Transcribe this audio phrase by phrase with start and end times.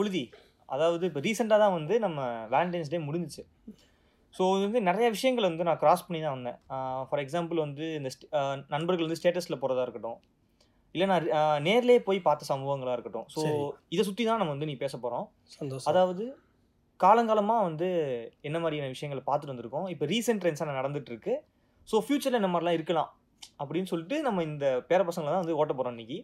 [0.00, 0.24] புழுதி.
[0.74, 2.18] அதாவது இப்போ ரீசெண்டாக தான் வந்து நம்ம
[2.56, 3.44] வேலண்டைன்ஸ் டே முடிஞ்சிச்சு.
[4.34, 6.58] ஸோ இது வந்து நிறைய விஷயங்கள் வந்து நான் கிராஸ் பண்ணி தான் வந்தேன்.
[7.08, 8.10] ஃபார் எக்ஸாம்பிள் வந்து இந்த
[8.74, 10.18] நண்பர்கள் வந்து ஸ்டேட்டஸில் போகிறதா இருக்கட்டும்.
[10.94, 11.26] இல்லை நான்
[11.66, 13.26] நேர்லயே போய் பார்த்த சம்பவங்களாக இருக்கட்டும்.
[13.34, 13.40] ஸோ.
[13.94, 15.26] இதை சுற்றி தான் நம்ம வந்து நீ பேச போகிறோம்
[15.90, 16.24] அதாவது
[17.00, 17.88] காலங்காலமாக வந்து
[18.48, 19.86] என்ன மாதிரியான விஷயங்களை பார்த்துட்டு வந்திருக்கோம்.
[19.94, 21.34] இப்போ ரீசெண்ட் ட்ரெண்ட்ஸாக நடந்துட்டு இருக்கு.
[21.88, 23.10] ஸோ ஃப்யூச்சரில் இந்த மாதிரிலாம் இருக்கலாம்.
[23.62, 26.18] அப்படின்னு சொல்லிட்டு நம்ம இந்த பேர பசங்களை தான் வந்து ஓட்ட போகிறோம் இன்னைக்கு.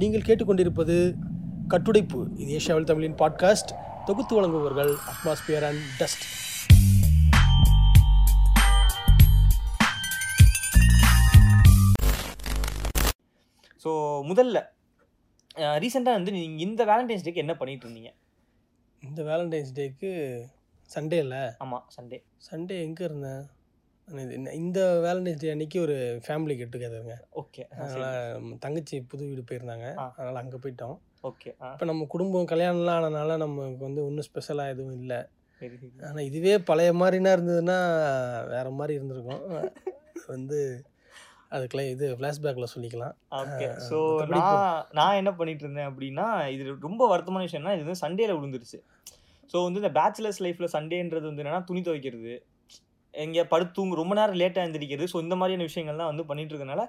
[0.00, 0.94] நீங்கள் கேட்டுக்கொண்டிருப்பது
[1.72, 2.20] கட்டுடைப்பு.
[2.42, 3.72] இது ஏஷியாவில் தமிழின் பாட்காஸ்ட்
[4.08, 6.24] தொகுத்து வழங்குபவர்கள் அட்மாஸ்பியர் அண்ட் டஸ்ட்
[13.84, 13.90] ஸோ
[14.30, 14.58] முதல்ல
[15.84, 18.10] ரீசெண்டாக வந்து நீங்கள் இந்த வேலண்டைன்ஸ் டேக்கு என்ன பண்ணிட்டு இருந்தீங்க?
[19.02, 20.10] இந்த வேலண்டைன்ஸ் டேக்கு
[20.90, 22.18] சண்டே இல்லை ஆமாம் சண்டே
[22.50, 23.42] சண்டே எங்கே இருந்தேன்?
[24.08, 27.62] இந்த- வேலண்டைன்ஸ் டே அன்னைக்கு ஒரு ஃபேமிலி கெட் டுகெதருங்க ஓகே.
[27.76, 29.86] அதனால் தங்கச்சி புது வீடு போயிருந்தாங்க.
[30.16, 30.96] அதனால் அங்கே போயிட்டோம்.
[31.22, 35.20] ஓகே இப்போ நம்ம குடும்பம் கல்யாணம்லாம் ஆனதுனால நமக்கு வந்து ஒன்றும் ஸ்பெஷலாக எதுவும் இல்லை.
[36.02, 37.76] ஆனால் இதுவே பழைய மாதிரினா இருந்ததுன்னா
[38.48, 39.42] வேற மாதிரி இருந்திருக்கும்.
[40.26, 40.58] வந்து
[41.50, 43.14] அதுக்குள்ள இது ஃப்ளாஷ்பேக்கில் சொல்லிக்கலாம்.
[43.30, 43.66] ஓகே.
[43.88, 43.96] ஸோ
[44.26, 48.78] நான் நான் என்ன பண்ணிட்டு இருந்தேன் அப்படின்னா இது ரொம்ப வருத்தமான விஷயம்னா இது வந்து சண்டேல விழுந்துருச்சு.
[49.54, 52.34] ஸோ வந்து இந்த பேச்சுலர்ஸ் லைஃப்பில் சண்டேன்றது வந்து என்னன்னா துணி துவைக்கிறது.
[53.14, 56.84] எங்கேயா படுத்து தூங்கு ரொம்ப நேரம் லேட்டாக எழுந்திரிக்கிறது ஸோ இந்த மாதிரியான விஷயங்கள்லாம் வந்து பண்ணிட்டு இருக்கனால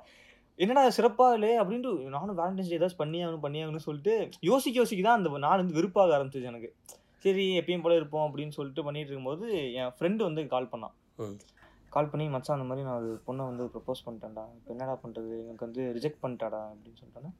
[0.59, 4.13] என்னடா சிறப்பாக இல்லை அப்படின்ட்டு நானும் வேலண்டைன்ஸ் டே ஏதாச்சும் பண்ணி ஆகணும் பண்ணி ஆகணும்னு சொல்லிட்டு
[4.49, 6.69] யோசிக்க யோசிக்க தான் அந்த நாள் வந்து வெறுப்பாக ஆரம்பிச்சிச்சு எனக்கு.
[7.25, 9.45] சரி எப்பயும் போல இருப்போம் அப்படின்னு சொல்லிட்டு பண்ணிட்டு இருக்கும்போது
[9.79, 10.95] என் ஃப்ரெண்டு வந்து கால் பண்ணான்.
[11.91, 14.43] கால் பண்ணி மச்சான் அந்த மாதிரி நான் ஒரு பொண்ணை வந்து ப்ரப்போஸ் பண்ணிட்டேன்டா.
[14.57, 16.61] இப்போ என்னடா பண்ணுறது எனக்கு வந்து ரிஜெக்ட் பண்ணிட்டாடா?
[16.73, 17.31] அப்படின்னு சொல்லிட்டானே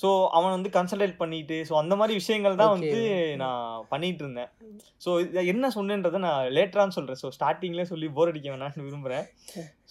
[0.00, 2.72] ஸோ அவன் வந்து கன்சல்டேட் பண்ணிட்டு ஸோ அந்த மாதிரி விஷயங்கள் தான்.
[2.74, 3.00] வந்து
[3.42, 4.50] நான் பண்ணிட்டு இருந்தேன்.
[5.04, 5.10] ஸோ
[5.52, 9.26] என்ன சொன்னேன்றதை நான் லேட்டரான்னு சொல்கிறேன் ஸோ ஸ்டார்டிங்லேயே சொல்லி போர் அடிக்க வேணாம்னு விரும்புகிறேன்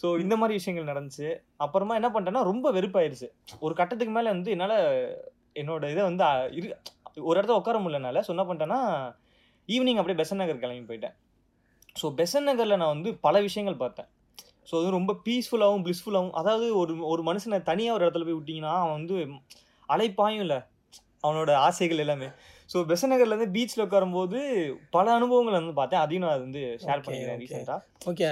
[0.01, 1.29] ஸோ இந்த மாதிரி விஷயங்கள் நடந்துச்சு.
[1.65, 3.29] அப்புறமா என்ன பண்ணிட்டேன்னா ரொம்ப வெறுப்பாயிருச்சு.
[3.65, 4.77] ஒரு கட்டத்துக்கு மேலே வந்து என்னால்
[5.61, 6.23] என்னோட இதை வந்து
[6.59, 6.67] இரு
[7.29, 8.81] ஒரு இடத்துல உட்கார முடியலனால ஸோ என்ன பண்ணிட்டேன்னா
[9.69, 11.15] ஈவினிங் அப்படியே பெசன் நகர் கிளம்பி போயிட்டேன்.
[11.99, 14.09] ஸோ பெசன் நகரில் நான் வந்து பல விஷயங்கள் பார்த்தேன்.
[14.69, 18.97] ஸோ அது ரொம்ப பீஸ்ஃபுல்லாகவும் பிளிஸ்ஃபுல்லாகவும் அதாவது ஒரு ஒரு மனுஷனை தனியாக ஒரு இடத்துல போய் விட்டிங்கன்னா அவன்
[18.99, 19.17] வந்து
[19.89, 20.60] அலைப்பாயும் இல்லை.
[21.23, 22.27] அவனோட ஆசைகள் எல்லாமே.
[22.70, 24.39] ஸோ பெசன் நகர்லேருந்து பீச்சில் உட்காரும்போது
[24.94, 26.02] பல அனுபவங்கள் வந்து பார்த்தேன்.
[26.04, 27.39] அதையும் நான் வந்து ஷேர் பண்ணிக்கிறேன்.
[27.44, 28.26] ரீசெண்டாக ஓகே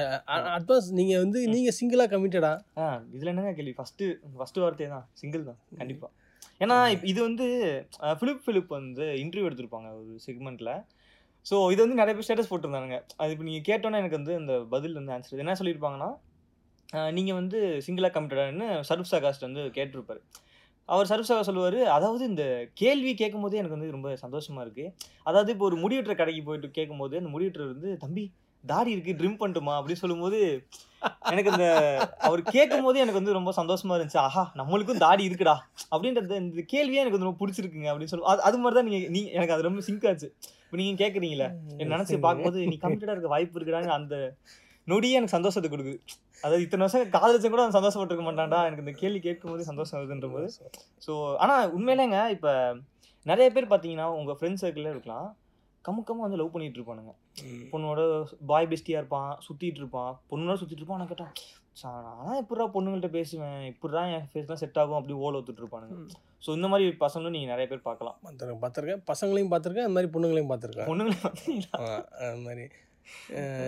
[0.54, 2.86] அட்வான்ஸ் நீங்கள் வந்து நீங்கள் சிங்கிளாக கமிட்டடா ஆ
[3.16, 3.74] இதில் என்னங்க கேள்வி?
[3.80, 5.06] ஃபஸ்ட்டு ஃபஸ்ட்டு வார்த்தையே தான்.
[5.22, 6.14] சிங்கிள் தான் கண்டிப்பாக
[6.62, 7.48] ஏன்னா இது வந்து
[8.02, 10.72] அஹ், பிலிப் பிலிப் வந்து இன்டர்வியூ எடுத்திருப்பாங்க ஒரு செக்மெண்ட்டில்
[11.46, 12.98] ஸோ இது வந்து நிறைய பேர் ஸ்டேட்டஸ் போட்டிருந்தானுங்க.
[13.18, 16.10] அது இப்போ நீங்கள் கேட்டோன்னே எனக்கு வந்து அந்த பதில் வந்து ஆன்சர் என்ன சொல்லியிருப்பாங்கன்னா
[17.14, 20.22] நீங்கள் வந்து சிங்கிளாக கமிட்டடான்னு சர்வ் சகாஸ்ட் வந்து கேட்டிருப்பாரு.
[20.90, 21.80] அவர் சர்வ் சகா சொல்லுவார்.
[21.98, 22.44] அதாவது இந்த
[22.82, 24.86] கேள்வி கேட்கும் போதே எனக்கு வந்து ரொம்ப சந்தோஷமா இருக்கு.
[25.30, 28.26] அதாவது இப்போ ஒரு முடிவெட்டுற கடைக்கு போயிட்டு கேட்கும்போது அந்த முடிவெட்டுறவர் வந்து தம்பி
[28.64, 29.74] தாடி இருக்கு ட்ரிம் பண்ணட்டுமா?
[29.80, 30.38] அப்படின்னு சொல்லும்போது
[31.32, 31.68] எனக்கு இந்த
[32.28, 34.20] அவர் கேட்கும் போதே எனக்கு வந்து ரொம்ப சந்தோஷமா இருந்துச்சு.
[34.28, 35.56] ஆஹா நம்மளுக்கும் தாடி இருக்குடா.
[35.92, 39.30] அப்படின்றது இந்த கேள்வியே எனக்கு வந்து ரொம்ப பிடிச்சிருக்குங்க அப்படின்னு சொல்லி அது அது மாதிரி தான் நீங்க நீங்க
[39.38, 40.30] எனக்கு அது ரொம்ப சிங்க் ஆச்சு.
[40.66, 41.50] இப்போ நீங்க கேட்குறீங்களே
[41.82, 44.16] என்ன நினைச்சு பார்க்கும்போது நீ கமிட்டடா இருக்க வாய்ப்பு இருக்குடான்னு அந்த
[44.92, 45.98] நொடியே எனக்கு சந்தோஷத்தை கொடுக்குது.
[46.44, 48.60] அதாவது இத்தனை வருஷம் காதலிச்சும் கூட அவன் சந்தோஷப்பட்டிருக்க மாட்டான்டா.
[48.68, 50.48] எனக்கு இந்த கேள்வி கேட்கும் போது சந்தோஷம் வருதுன்ற போது
[51.06, 52.54] ஸோ ஆனால் உண்மையிலேங்க இப்போ
[53.32, 55.28] நிறைய பேர் பார்த்தீங்கன்னா உங்கள் ஃப்ரெண்ட்ஸ் சர்க்கிளில் இருக்கலாம்.
[55.86, 57.12] கமுக்கமாக வந்து லவ் பண்ணிட்டு இருப்பானுங்க.
[57.72, 58.02] பொண்ணோட
[58.50, 60.14] பாய் பெஸ்டியாக இருப்பான் சுற்றிட்டு இருப்பான்.
[60.32, 61.02] பொண்ணோட சுற்றிட்டு இருப்பான்.
[61.02, 61.36] நான் கேட்டான்
[62.06, 63.60] நான் எப்படா பொண்ணுங்கள்ட்ட பேசுவேன்?
[63.72, 64.98] இப்படிடா என் ஃபேஸ்லாம் செட் ஆகும்?
[65.00, 65.98] அப்படி ஓல ஒத்துட்டு இருப்பானுங்க.
[66.46, 68.18] ஸோ இந்த மாதிரி பசங்களும் நீங்கள் நிறைய பேர் பார்க்கலாம்.
[68.26, 69.04] பார்த்துருக்கேன் பார்த்துருக்கேன்.
[69.12, 70.90] பசங்களையும் பார்த்துருக்கேன் அந்த மாதிரி பொண்ணுங்களையும் பார்த்துருக்கேன்.
[70.92, 71.80] பொண்ணுங்களே பார்த்தீங்களா
[72.28, 72.66] அது மாதிரி.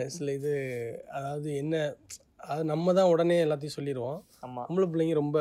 [0.08, 0.54] சில இது
[1.18, 1.76] அதாவது என்ன
[2.52, 5.40] அது நம்ம தான் உடனே எல்லாத்தையும் சொல்லிடுவோம் பொம்பளை பிள்ளைங்க ரொம்ப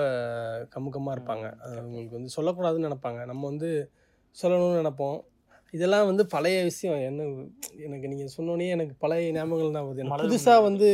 [0.75, 1.47] கமுக்கமாக இருப்பாங்க.
[1.65, 3.21] அது அவங்களுக்கு வந்து சொல்லக்கூடாதுன்னு நினைப்பாங்க.
[3.27, 3.69] நம்ம வந்து
[4.37, 5.19] சொல்லணும்னு நினைப்போம்.
[5.73, 6.99] இதெல்லாம் வந்து பழைய விஷயம்.
[7.09, 7.23] என்ன
[7.87, 10.09] எனக்கு நீங்கள் சொன்னோன்னே எனக்கு பழைய ஞாபகங்கள் தான் வருது.
[10.25, 10.89] புதுசாக வந்து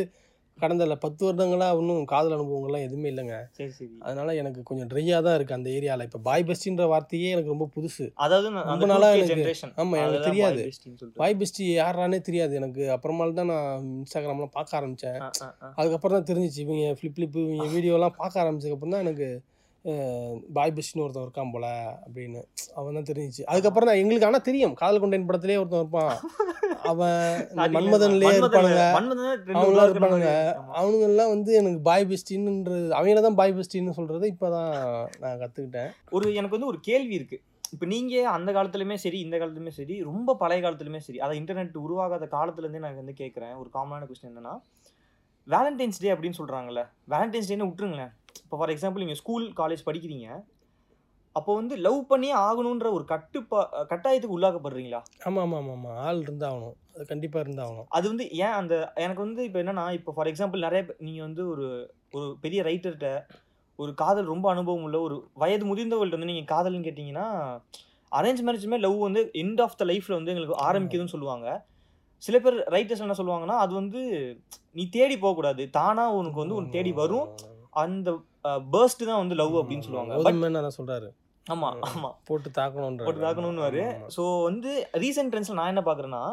[0.61, 3.37] கடந்த பத்து வருடங்களாக இன்னும் காதல் அனுபவங்கள்லாம் எதுவுமே இல்லைங்க.
[3.51, 3.91] சரி சரி.
[4.01, 8.11] அதனால எனக்கு கொஞ்சம் ட்ரையாக தான் இருக்குது அந்த ஏரியாவில் இப்போ பாய் பெஸ்டின்ற வார்த்தையே எனக்கு ரொம்ப புதுசு.
[8.15, 9.71] அதாவது ரொம்ப அந்த நாளா 2K எனக்கு- generation.
[9.77, 10.71] ஆமா, எனக்கு தெரியாது.
[11.15, 12.55] பாய் பெஸ்டி யாரானே தெரியாது.
[12.55, 15.19] எனக்கு அப்புறமால தான் நான் இன்ஸ்டாகிராம்லாம் பார்க்க ஆரம்பித்தேன்.
[15.75, 16.59] அதுக்கப்புறம் தான் தெரிஞ்சிச்சு.
[16.59, 19.29] இவங்க ஃப்ளிப் ஃப்ளிப்பு இவங்க வீடியோலாம் பார்க்க ஆரம்பிச்சதுக்கப்புறம் தான் எனக்கு
[20.53, 21.67] பாய் பெஸ்ட்னு ஒருத்தன் இருக்கான் போல
[22.07, 22.43] அப்படின்னு.
[22.75, 23.43] அவன் தான் தெரிஞ்சிச்சு.
[23.45, 24.75] அதுக்கப்புறம் தான் எங்களுக்கு ஆனால் தெரியும்.
[24.75, 26.19] காதல் கொண்டேன் படத்துலேயே ஒருத்தன் இருப்பான்.
[26.83, 29.03] அவன் மன்மதன்லேயே மன்மதன்ல- இருப்பானுங்க.
[29.47, 30.57] அவங்களாம் இருப்பானுங்க.
[30.75, 36.31] அவனுங்கெல்லாம் வந்து எனக்கு பாய் பெஸ்டின்ன்றது அவங்கள தான் பாய் பெஸ்டின்னு சொல்கிறது இப்போ தான் நான் கற்றுக்கிட்டேன் ஒரு
[36.31, 37.41] எனக்கு வந்து ஒரு கேள்வி இருக்கு.
[37.73, 42.25] இப்போ நீங்க அந்த காலத்துலயுமே சரி இந்த காலத்துலயுமே சரி ரொம்ப பழைய காலத்துலயுமே சரி அதாவது இன்டர்நெட் உருவாகாத
[42.25, 44.61] காலத்துல இருந்தே நான் வந்து கேட்குறேன் ஒரு காமனான கொஸ்டின் என்னன்னா
[45.47, 46.89] வேலண்டைன்ஸ் டே அப்படின்னு சொல்றாங்கல்ல.
[47.09, 48.13] வேலண்டைன்ஸ் டேன்னு விட்டுருங்களேன்.
[48.43, 50.45] இப்போ ஃபார் எக்ஸாம்பிள் நீங்க ஸ்கூல் காலேஜ் படிக்கிறீங்க.
[51.33, 55.03] அப்போ வந்து லவ் பண்ணி ஆகணுன்ற ஒரு கட்டுப்பா கட்டாயத்துக்கு உள்ளாக்கப்படுறீங்களா?
[55.25, 56.73] ஆமாம் ஆமாம் ஆமாம் ஆமாம் ஆள் இருந்தாகணும்.
[56.95, 57.85] அது கண்டிப்பாக இருந்தாகணும்.
[57.89, 61.49] அது வந்து ஏன் அந்த எனக்கு வந்து இப்போ என்னன்னா இப்போ ஃபார் எக்ஸாம்பிள் நிறைய பே- நீங்க வந்து
[61.49, 63.27] ஒரு ஒரு பெரிய ரைட்டர்கிட்ட
[63.77, 67.61] ஒரு காதல் ரொம்ப அனுபவம் உள்ள ஒரு வயது முதிர்ந்தவர்கள்ட்ட வந்து நீங்க காதல்னு கேட்டிங்கன்னா
[68.15, 71.67] அரேஞ்ச் மேரேஜுமே லவ் வந்து எண்ட் ஆஃப் த லைஃப்ல வந்து எங்களுக்கு ஆரம்பிக்குதுன்னு சொல்லுவாங்க.
[72.17, 74.01] சில பேர் ரைட்டர்ஸ் என்ன சொல்லுவாங்கன்னா அது வந்து
[74.73, 75.71] நீ தேடி போகக்கூடாது.
[75.71, 77.35] தானா உனக்கு வந்து உனக்கு தேடி வரும்.
[77.83, 78.11] அந்த
[78.73, 80.17] பேர்ஸ்ட் தான் வந்து லவ் அப்படின்னு சொல்லுவாங்க.
[80.27, 81.09] பட் என்ன சொல்றாரு.
[81.47, 82.11] ஆமா ஆமா.
[82.29, 83.87] போட்டு தாக்கணும்ன்ற போட்டு தாக்கணும்னு
[84.17, 84.71] ஸோ வந்து
[85.05, 86.25] ரீசெண்ட் ட்ரெண்ட்ஸில் நான் என்ன பார்க்குறேன்னா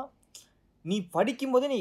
[0.86, 1.80] நீ படிக்கும்போதே நீ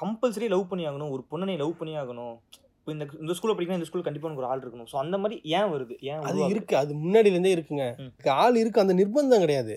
[0.00, 2.34] கம்பல்சரி லவ் பண்ணி ஆகணும் ஒரு பொண்ணை நீ லவ் பண்ணி ஆகணும்.
[2.78, 4.88] இப்போ இந்த இந்த ஸ்கூலில் படிக்கணும் இந்த ஸ்கூல் கண்டிப்பாக எனக்கு ஒரு ஆள் இருக்கணும்.
[4.90, 5.94] ஸோ அந்த மாதிரி ஏன் வருது?
[6.10, 6.40] ஏன் அது?
[6.54, 6.74] இருக்கு.
[6.80, 7.86] அது முன்னாடில இருந்தே இருக்குங்க.
[8.42, 9.74] ஆள் இருக்கு அந்த நிர்பந்தம் கிடையாது.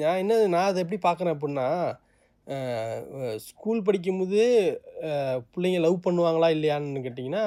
[0.00, 1.68] நான் என்ன நான் அதை எப்படி பார்க்குறேன் அப்படின்னா
[3.46, 4.42] ஸ்கூல் படிக்கும்போது
[5.52, 7.44] பிள்ளைங்க லவ் பண்ணுவாங்களா இல்லையான்னு கேட்டிங்கன்னா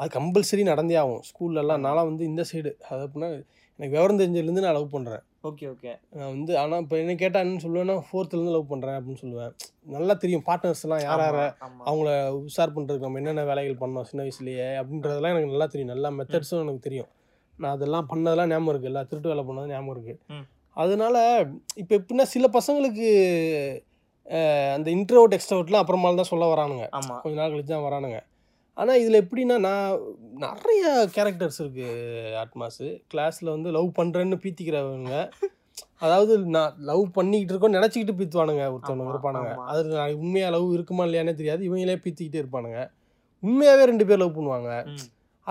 [0.00, 1.22] அது கம்பல்சரி நடந்தே ஆகும்.
[1.28, 3.30] ஸ்கூல்லலாம் நான்லாம் வந்து இந்த சைடு அது அப்படின்னா
[3.78, 7.60] எனக்கு விவரம் தெரிஞ்சதுலேருந்து நான் லவ் பண்ணுறேன் ஓகே ஓகே நான் வந்து ஆனால் இப்போ என்ன கேட்டால் என்ன
[7.64, 9.52] சொல்லுவேன்னா ஃபோர்த்துலேருந்து லவ் பண்ணுறேன் அப்படின்னு சொல்லுவேன்.
[9.96, 11.44] நல்லா தெரியும் பார்ட்னர்ஸ்லாம் யார் யாரை
[11.88, 12.08] அவங்கள
[12.48, 15.92] உஷார் பண்ணுறதுக்கு நம்ம என்னென்ன வேலைகள் பண்ணோம் சின்ன வயசுலேயே அப்படின்றதெல்லாம் எனக்கு நல்லா தெரியும்.
[15.94, 17.10] நல்லா மெத்தட்ஸும் எனக்கு தெரியும்.
[17.62, 20.42] நான் அதெல்லாம் பண்ணதெல்லாம் ஞாபகம் இருக்குது எல்லா திருட்டு வேலை பண்ணது ஞாபகம் இருக்குது.
[20.76, 21.16] அதனால
[21.82, 23.08] இப்போ எப்படின்னா சில பசங்களுக்கு
[24.76, 26.86] அந்த இன்ட்ரோட் எக்ஸ்ட்ரோட்லாம் அப்புறமால தான் சொல்ல வரானுங்க.
[27.22, 28.18] கொஞ்ச நாள் கழிச்சு தான் வரானுங்க.
[28.80, 30.00] ஆனால் இதில் எப்படின்னா நான்
[30.44, 30.82] நிறைய
[31.14, 32.88] கேரக்டர்ஸ் இருக்குது ஆத்மாஸு.
[33.12, 35.14] கிளாஸில் வந்து லவ் பண்ணுறேன்னு பீத்திக்கிறவங்க.
[36.04, 39.52] அதாவது நான் லவ் பண்ணிக்கிட்டு இருக்கோம் நினச்சிக்கிட்டு பீத்துவானுங்க ஒருத்தவனுங்க இருப்பானுங்க.
[39.72, 41.62] அது உண்மையாக லவ் இருக்குமா இல்லையானே தெரியாது.
[41.68, 42.80] இவங்களே பீத்திக்கிட்டே இருப்பானுங்க.
[43.42, 44.70] உண்மையாகவே ரெண்டு பேர் லவ் பண்ணுவாங்க.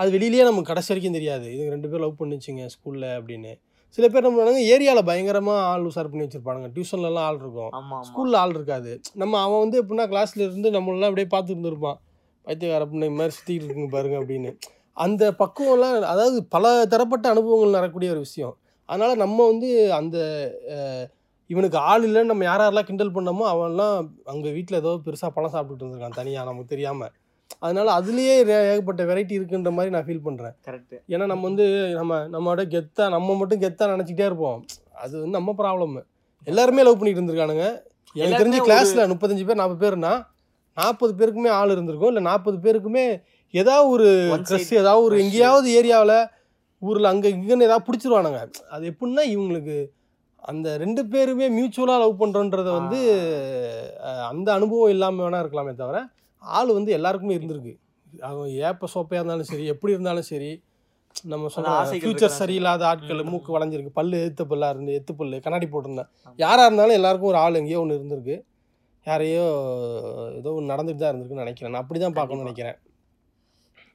[0.00, 1.46] அது வெளியிலேயே நமக்கு கடைசி வரைக்கும் தெரியாது.
[1.54, 3.52] இது ரெண்டு பேர் லவ் பண்ணிச்சுங்க ஸ்கூலில் அப்படின்னு.
[3.96, 6.68] சில பேர் என்ன பண்ணுவாங்க ஏரியாவில் பயங்கரமாக ஆள் உஷார் பண்ணி வச்சுருப்பானுங்க.
[6.74, 7.70] டியூஷன்லலாம் ஆள் இருக்கும்.
[8.08, 8.92] ஸ்கூலில் ஆள் இருக்காது.
[9.22, 11.98] நம்ம அவன் வந்து எப்படின்னா கிளாஸ்ல இருந்து நம்மளெல்லாம் அப்படியே பார்த்து இருந்திருப்பான்.
[12.48, 14.50] பைத்தியக்கார பொண்ணு இந்த மாதிரி சுற்றிக்கிட்டு இருக்குங்க பாருங்க அப்படின்னு.
[14.96, 18.54] அந்த பக்குவம்லாம் அதாவது பல தரப்பட்ட அனுபவங்கள் நடக்கக்கூடிய ஒரு விஷயம்.
[18.88, 19.68] அதனால் நம்ம வந்து
[20.00, 20.18] அந்த
[21.50, 23.96] இவனுக்கு ஆள் இல்லைன்னு நம்ம யார் யாரெல்லாம் கிண்டல் பண்ணோமோ அவன்லாம்
[24.32, 27.12] அங்கே வீட்டில் ஏதோ பெருசாக பழம் சாப்பிட்டுட்டு இருந்திருக்கான் தனியாக நமக்கு தெரியாமல்
[27.64, 31.66] அதனால் அதுலேயே ஏகப்பட்ட வெரைட்டி இருக்குன்ற மாதிரி நான் ஃபீல் பண்ணுறேன் கரெக்ட் ஏன்னா நம்ம வந்து
[31.98, 34.58] நம்ம நம்மளோட கெத்தா நம்ம மட்டும் கெத்தா நினச்சிக்கிட்டே இருப்போம்.
[35.04, 35.94] அது வந்து நம்ம ப்ராப்ளம்
[36.46, 37.66] எல்லாருமே லவ் பண்ணிட்டு இருந்திருக்கானுங்க.
[38.16, 40.12] எனக்கு தெரிஞ்சு கிளாஸ்ல முப்பத்தஞ்சு பேர் நாற்பது பேர்னா
[40.80, 42.12] நாற்பது பேருக்குமே ஆள் இருந்திருக்கும்.
[42.12, 43.04] இல்லை நாற்பது பேருக்குமே
[43.54, 44.08] ஏதாவது ஒரு
[44.48, 45.16] க்ரஷ் ஏதாவது ஒரு.
[45.24, 46.18] எங்கேயாவது ஏரியாவில்
[46.82, 48.40] ஊரில் அங்கே இங்கன்னு ஏதாவது பிடிச்சிருவானுங்க.
[48.74, 49.76] அது எப்படின்னா இவங்களுக்கு
[50.50, 52.98] அந்த ரெண்டு பேருமே மியூச்சுவலாக லவ் பண்ணுறோன்றத வந்து
[54.30, 56.00] அந்த அனுபவம் இல்லாமல் வேணா இருக்கலாமே தவிர
[56.42, 57.72] ஆள் வந்து எல்லாருக்குமே இருந்திருக்கு.
[58.28, 60.50] அவன் ஏப்ப சோப்பையாக இருந்தாலும் சரி எப்படி இருந்தாலும் சரி
[61.30, 63.22] நம்ம சொன்ன ஃபியூச்சர் சரியில்லாத ஆட்கள்.
[63.32, 63.92] மூக்கு வளைஞ்சிருக்கு.
[63.98, 66.10] பல்லு எத்து பல்லா இருந்து எத்து பல்லு கண்ணாடி போட்டிருந்தேன்.
[66.42, 68.36] யாராக இருந்தாலும் எல்லாருக்கும் ஒரு ஆள் எங்கேயோ ஒன்று இருந்திருக்கு.
[69.06, 69.46] யாரையோ
[70.38, 71.72] ஏதோ ஒன்று நடந்துட்டு தான் இருந்திருக்குன்னு நினைக்கிறேன்.
[71.74, 72.46] நான் அப்படி தான் பார்க்கணும்னு.
[72.46, 72.78] நினைக்கிறேன்.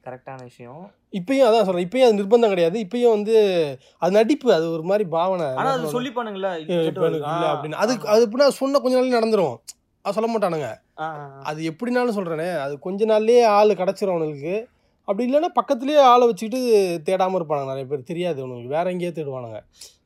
[0.06, 0.80] கரெக்டான விஷயம்.
[1.18, 2.76] இப்பயும் அதான் சொல்கிறேன் இப்பயும் அது நிர்பந்தம் கிடையாது.
[2.84, 3.34] இப்பயும் வந்து
[4.02, 5.46] அது நடிப்பு அது ஒரு மாதிரி பாவனை.
[5.74, 6.50] அது சொல்லி பண்ணுங்களா
[7.52, 7.80] அப்படின்னு.
[7.84, 9.56] அது அது எப்படின்னா சொன்ன கொஞ்ச நாள்லயே நடந்துரும்.
[10.04, 10.70] அது சொல்ல மாட்டானுங்க.
[11.50, 14.54] அது எப்படினாலும் சொல்கிறேனே அது கொஞ்ச நாள்லயே ஆள் கிடச்சிரும் அவனுக்கு.
[15.08, 16.60] அப்படி இல்லைன்னா பக்கத்துலேயே ஆளை வச்சுக்கிட்டு
[17.06, 18.08] தேடாமல் இருப்பானுங்க நிறைய பேர்.
[18.10, 19.58] தெரியாது அவனுக்கு வேற எங்கேயோ தேடுவானுங்க.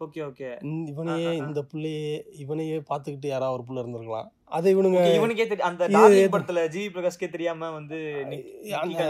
[0.05, 0.49] Okay okay.
[0.93, 1.31] இவனையே.
[1.43, 4.29] இந்த பிள்ளையே இவனையே பார்த்துக்கிட்டு யாராவது ஒரு பிள்ளை இருந்திருக்கலாம்.
[4.57, 5.87] அதை இவனுங்க இவனுக்கே தெரியும் அந்த
[6.35, 7.99] படத்துல ஜிவி பிரகாஷ்கே தெரியாம வந்து
[8.83, 9.03] அந்த.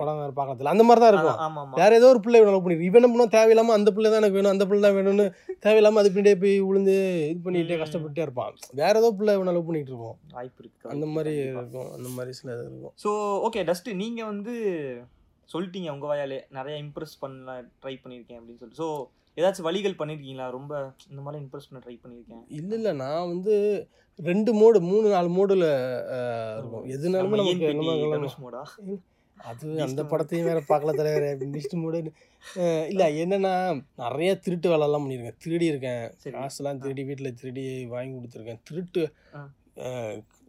[0.00, 1.72] படம் வேறு பார்க்கறதுல அந்த மாதிரி தான் இருக்கும்.
[1.80, 4.54] வேற ஏதோ ஒரு பிள்ளை இவனை லவ் பண்ணி இவன் பண்ணா தேவையில்லாம அந்த பிள்ளை தான் எனக்கு வேணும்
[4.54, 5.26] அந்த பிள்ளை தான் வேணும்னு
[5.66, 6.96] தேவையில்லாம அது பின்னாடியே போய் விழுந்து
[7.32, 7.78] இது பண்ணிட்டே.
[7.82, 8.54] கஷ்டப்பட்டே இருப்பான்.
[8.82, 10.92] வேற ஏதோ பிள்ளை இவனை லவ் பண்ணிட்டு இருப்போம் வாய்ப்பு இருக்கு.
[10.94, 11.34] அந்த மாதிரி.
[11.56, 11.90] இருக்கும்.
[11.96, 12.94] அந்த மாதிரி சில இது இருக்கும்.
[13.04, 13.10] ஸோ
[13.48, 14.54] ஓகே டஸ்ட் நீங்க வந்து
[15.48, 16.38] சொல்லிட்டீங்க உங்க வாயாலே.
[16.58, 18.80] நிறைய இம்ப்ரெஸ் பண்ண ட்ரை பண்ணியிருக்கேன் அப்படின்னு சொல்லிட்டு.
[18.82, 18.88] ஸோ
[19.36, 20.72] ஏதாச்சும் வழிகள் பண்ணியிருக்கீங்களா ரொம்ப
[21.10, 22.90] இந்த மாதிரி இம்ப்ரெஸ் பண்ண ட்ரை பண்ணியிருக்கேன் இல்ல இல்ல.
[23.02, 23.54] நான் வந்து
[24.18, 25.66] ரெண்டு மோடு மூணு நாலு மோடுல
[26.58, 26.84] இருக்கும்.
[26.96, 27.38] எதுனாலுமே
[28.12, 28.62] நமக்கு மோடா
[29.36, 30.02] அது அந்த.
[30.10, 32.00] படத்தையும் வேற பார்க்கல தலைவர் மிஸ்ட் மூடு
[32.90, 33.54] இல்ல என்னன்னா
[34.02, 36.04] நிறைய திருட்டு வேலை எல்லாம் பண்ணியிருக்கேன் திருடி இருக்கேன்.
[36.36, 37.64] காசுலாம் திருடி வீட்டுல திருடி
[37.94, 38.62] வாங்கி கொடுத்துருக்கேன்.
[38.70, 39.04] திருட்டு.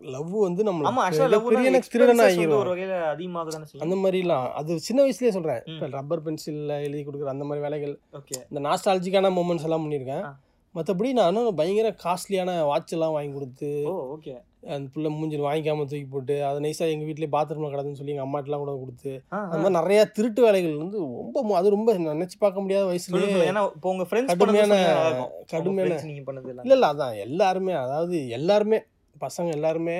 [0.01, 2.79] லவ் வந்து நம்ம ஆமா பெரிய எனக்கு திருடன் ஒரு ஆகிரும்.
[2.79, 4.51] வகையில அதிகமாக தானே அந்த மாதிரிலாம்.
[4.51, 5.61] அது சின்ன வயசுலயே சொல்றேன்.
[5.65, 8.43] இப்போ ரப்பர் பென்சில்ல எழுதி கொடுக்குற அந்த மாதிரி வேலைகள் ஓகே.
[8.49, 10.33] இந்த நாஸ்டாலஜிக்கான மூமெண்ட்ஸ் எல்லாம் பண்ணியிருக்கேன்.
[10.75, 14.41] மற்றபடி நானும் பயங்கர காஸ்ட்லியான வாட்ச் எல்லாம் வாங்கி கொடுத்து ஓகே.
[14.67, 18.57] அந்த பிள்ளை மூஞ்சில் வாங்கிக்காம தூக்கி போட்டு அதை நைஸாக எங்கள் வீட்டிலே பாத்ரூமில் கிடக்குன்னு சொல்லி எங்கள் அம்மாட்டெலாம்
[18.57, 23.41] கூட கொடுத்து அந்த மாதிரி நிறைய திருட்டு வேலைகள் வந்து ரொம்ப அது ரொம்ப நினச்சி பார்க்க முடியாத வயசுலேயே
[23.49, 27.73] ஏன்னா இப்போ உங்க ஃப்ரெண்ட்ஸ் கடுமையான- கடுமையான கடுமையான- கடுமையான நீங்க பண்ணது இல்லை இல்லை இல்லை அதான் எல்லாருமே
[27.73, 28.83] அதாவது எல்லாருமே
[29.25, 29.97] பசங்க எல்லாருமே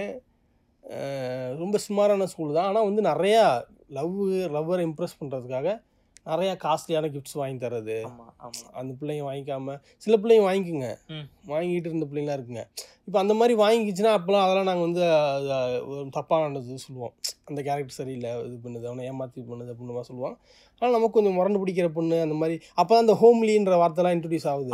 [1.63, 2.70] ரொம்ப சுமாரான ஸ்கூல் தான்.
[2.70, 3.44] ஆனால் வந்து நிறையா
[3.98, 4.15] லவ்
[4.56, 5.70] லவ்வரை இம்ப்ரெஸ் பண்ணுறதுக்காக
[6.32, 7.96] நிறையா காஸ்ட்லியான கிஃப்ட்ஸ் வாங்கி தர்றது.
[8.80, 10.89] அந்த பிள்ளைங்க வாங்கிக்காம சில பிள்ளைங்க வாங்கிக்குங்க.
[11.51, 12.63] வாங்கிட்டு இருந்த பிள்ளைங்களாம் இருக்குங்க.
[13.08, 15.03] இப்போ அந்த மாதிரி வாங்கிக்கிச்சுன்னா அப்போலாம் அதெல்லாம் நாங்கள் வந்து
[16.18, 17.13] தப்பானது சொல்லுவோம்.
[17.50, 20.38] அந்த கேரக்டர் சரியில்லை இது பண்ணுது அவனை ஏமாற்றி பண்ணுது அப்படின்னு சொல்லுவோம்.
[20.83, 22.55] ஆனால் நமக்கு கொஞ்சம் முரண்டு பிடிக்கிற பொண்ணு அந்த மாதிரி.
[22.79, 24.71] அப்போ தான் அந்த ஹோம்லின்ற வார்த்தைலாம் இன்ட்ரடியூஸ் ஆகுது.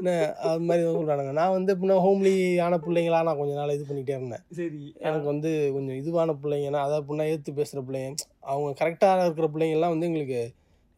[0.00, 0.12] என்ன,
[0.48, 2.32] அது மாதிரி சொல்கிறானுங்க நான் வந்து எப்படின்னா ஹோம்லி
[2.64, 4.42] ஆன பிள்ளைங்களா நான் கொஞ்ச நாள் இது பண்ணிகிட்டே இருந்தேன்.
[4.58, 4.82] சரி.
[5.06, 8.10] எனக்கு வந்து கொஞ்சம் இதுவான பிள்ளைங்கன்னா அதாவது அப்படின்னா ஏற்று பேசுகிற பிள்ளைங்க
[8.52, 10.40] அவங்க கரெக்டாக இருக்கிற பிள்ளைங்கள்லாம் வந்து எங்களுக்கு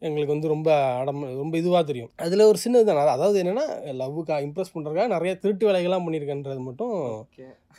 [0.01, 0.69] எங்களுக்கு வந்து ரொம்ப
[1.01, 2.11] அடம் ரொம்ப இதுவாக தெரியும்.
[2.25, 2.99] அதில் ஒரு சின்னது தான்.
[3.15, 3.65] அதாவது என்னென்னா
[4.01, 6.93] லவ்வுக்கு இம்ப்ரெஸ் பண்ணுறதுக்காக நிறைய திருட்டு வேலைகள்லாம் பண்ணியிருக்கேன்றது மட்டும்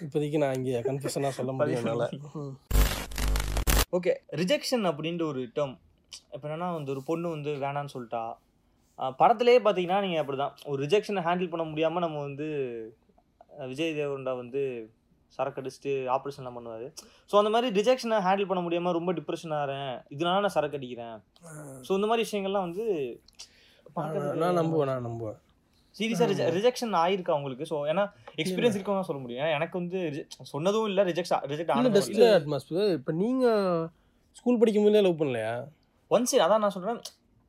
[0.07, 1.91] இப்போதைக்கு நான் இங்கே கன்ஃபியூஷனாக சொல்ல முடியும்
[3.97, 4.13] ஓகே.
[4.41, 5.77] ரிஜெக்ஷன் அப்படின்ற ஒரு டேர்ம்
[6.35, 8.23] இப்போ என்னன்னா வந்து ஒரு பொண்ணு வந்து வேணான்னு சொல்லிட்டா.
[9.21, 12.47] படத்திலேயே பார்த்தீங்கன்னா நீங்கள் அப்படி தான் ஒரு ரிஜெக்ஷனை ஹேண்டில் பண்ண முடியாமல் நம்ம வந்து
[13.73, 14.63] விஜய் தேவரண்டா வந்து
[15.37, 16.87] சரக்கு அடிச்சுட்டு ஆப்ரேஷன்லாம் பண்ணுவார்.
[17.31, 21.17] ஸோ அந்த மாதிரி ரிஜெக்ஷனை ஹேண்டில் பண்ண முடியாமல் ரொம்ப டிப்ரெஷன் ஆகிறேன் இதனால நான் சரக்கு அடிக்கிறேன்.
[21.87, 22.87] ஸோ இந்த மாதிரி விஷயங்கள்லாம் வந்து
[24.43, 25.39] நான் நம்புவேன் நான் நம்புவேன்.
[25.99, 27.65] சீரியஸாக ரிஜெக்ஷன் ஆயிருக்கா உங்களுக்கு?
[27.73, 28.05] ஸோ ஏன்னா
[28.43, 29.43] எக்ஸ்பீரியன்ஸ் இருக்கவங்க சொல்ல முடியும்.
[29.43, 30.01] ஏன்னா எனக்கு வந்து
[30.53, 33.85] சொன்னதும் இல்லை ரிஜெக்ட் ரிஜெக்ட் இல்லை ஆனதும் டஸ்ட் அட்மாஸ்பியர் இப்போ நீங்கள்
[34.41, 35.55] ஸ்கூல் படிக்கும் போதே லவ் பண்ணலையா?
[36.11, 37.01] ஒன்ஸ் அதான் நான் சொல்றேன்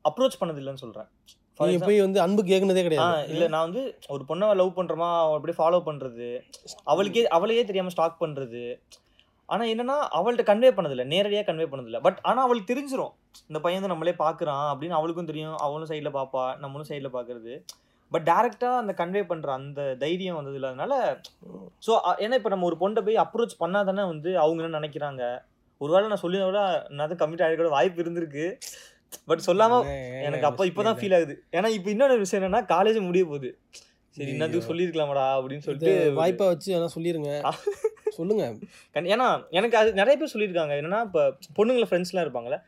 [0.04, 1.08] அப்ரோச் பண்ணது இல்லைன்னு சொல்றேன்.
[1.56, 3.28] For நீங்கள் example- போய் வந்து அன்பு கேட்குனதே கிடையாது.
[3.28, 6.40] இல்ல நான் வந்து ஒரு பொண்ணை லவ் பண்றோமா அவள் அப்படியே ஃபாலோ பண்றது?
[6.84, 8.80] அவளுக்கே அவளையே தெரியாம ஸ்டாக் பண்றது.
[9.46, 12.00] ஆனா என்னன்னா அவள்கிட்ட கன்வே பண்ணதில்ல நேரடியாக கன்வே பண்ணதில்ல.
[12.00, 13.12] பட் ஆனா அவளுக்கு தெரிஞ்சிரும்.
[13.46, 15.56] இந்த பையன் வந்து நம்மளே பாக்குறான் அப்படின்னு அவளுக்கும் தெரியும்.
[15.56, 17.62] அவளும் சைடில் பாப்பா நம்மளும் சைடில் பாக்குறது.
[18.10, 21.20] பட் டேரக்டா அந்த கன்வே பண்ற அந்த தைரியம் வந்தது இல்லாதனால
[21.86, 25.42] ஸோ ஏன்னா இப்போ நம்ம ஒரு பொண்ணை போய் அப்ரோச் பண்ணாதானே வந்து அவங்க என்ன நினைக்கிறாங்க?
[25.82, 26.62] ஒருவேளை நான் சொல்லி விட
[27.00, 28.46] நான் கம்மிட் ஆகிட வாய்ப்பு இருந்திருக்கு.
[29.28, 29.78] பட் சொல்லாம
[30.26, 31.34] எனக்கு அப்போ இப்போதான் ஃபீல் ஆகுது.
[31.58, 33.48] ஏன்னா இப்போ இன்னொரு விஷயம் என்னன்னா காலேஜ் முடிய போகுது.
[34.16, 34.30] சரி.
[34.32, 37.30] இன்னதுக்கு சொல்லியிருக்கலாமாடா அப்படின்னு சொல்லிட்டு வாய்ப்பா வச்சு வேணா சொல்லிருங்க.
[38.18, 38.44] சொல்லுங்க.
[39.14, 39.26] ஏன்னா
[39.58, 40.74] எனக்கு அது நிறைய பேர் சொல்லியிருக்காங்க.
[40.80, 41.22] என்னன்னா இப்போ
[41.58, 42.58] பொண்ணுங்கள ஃப்ரெண்ட்ஸ்லாம் இருப்பாங்கல்ல.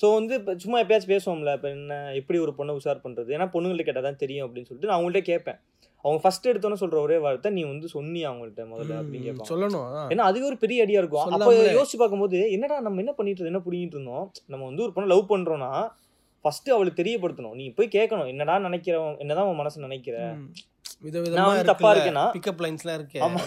[0.00, 1.52] ஸோ வந்து இப்போ சும்மா எப்பயாச்சும் பேசுவோம்ல.
[1.58, 4.98] இப்போ என்ன எப்படி ஒரு பொண்ணை உஷார் பண்ணுறது ஏன்னா பொண்ணுங்கள்ட்ட கேட்டால் தான் தெரியும் அப்படின்னு சொல்லிட்டு நான்
[4.98, 5.58] அவங்கள்ட்ட கேட்பேன்.
[6.04, 8.96] அவங்க ஃபர்ஸ்ட் எடுத்தோன்னே சொல்ற ஒரே வார்த்தை நீ வந்து சொன்னி அவங்கள்ட்ட முதல்ல?
[9.00, 9.86] அப்படின்னு சொல்லணும்.
[10.12, 11.24] ஏன்னா அதுவே ஒரு பெரிய ஐடியா இருக்கும்.
[11.28, 11.38] அப்போ.
[11.76, 14.26] யோசிச்சு பார்க்கும்போது என்னடா நம்ம என்ன பண்ணிட்டு என்ன புடிங்கிட்டு இருந்தோம்?
[14.46, 15.70] நம்ம வந்து ஒரு பொண்ணை லவ் பண்றோம்னா
[16.44, 17.54] ஃபர்ஸ்ட் அவளுக்கு தெரியப்படுத்தணும்.
[17.54, 20.16] நீ போய் கேட்கணும் என்னடா நினைக்கிறவன் என்னதான் உன் மனசு நினைக்கிற.
[21.38, 22.24] நான் தப்பா இருக்கேனா?
[22.36, 23.18] பிக்கப் லைன்ஸ்லாம் இருக்கு.
[23.20, 23.40] ஆமா.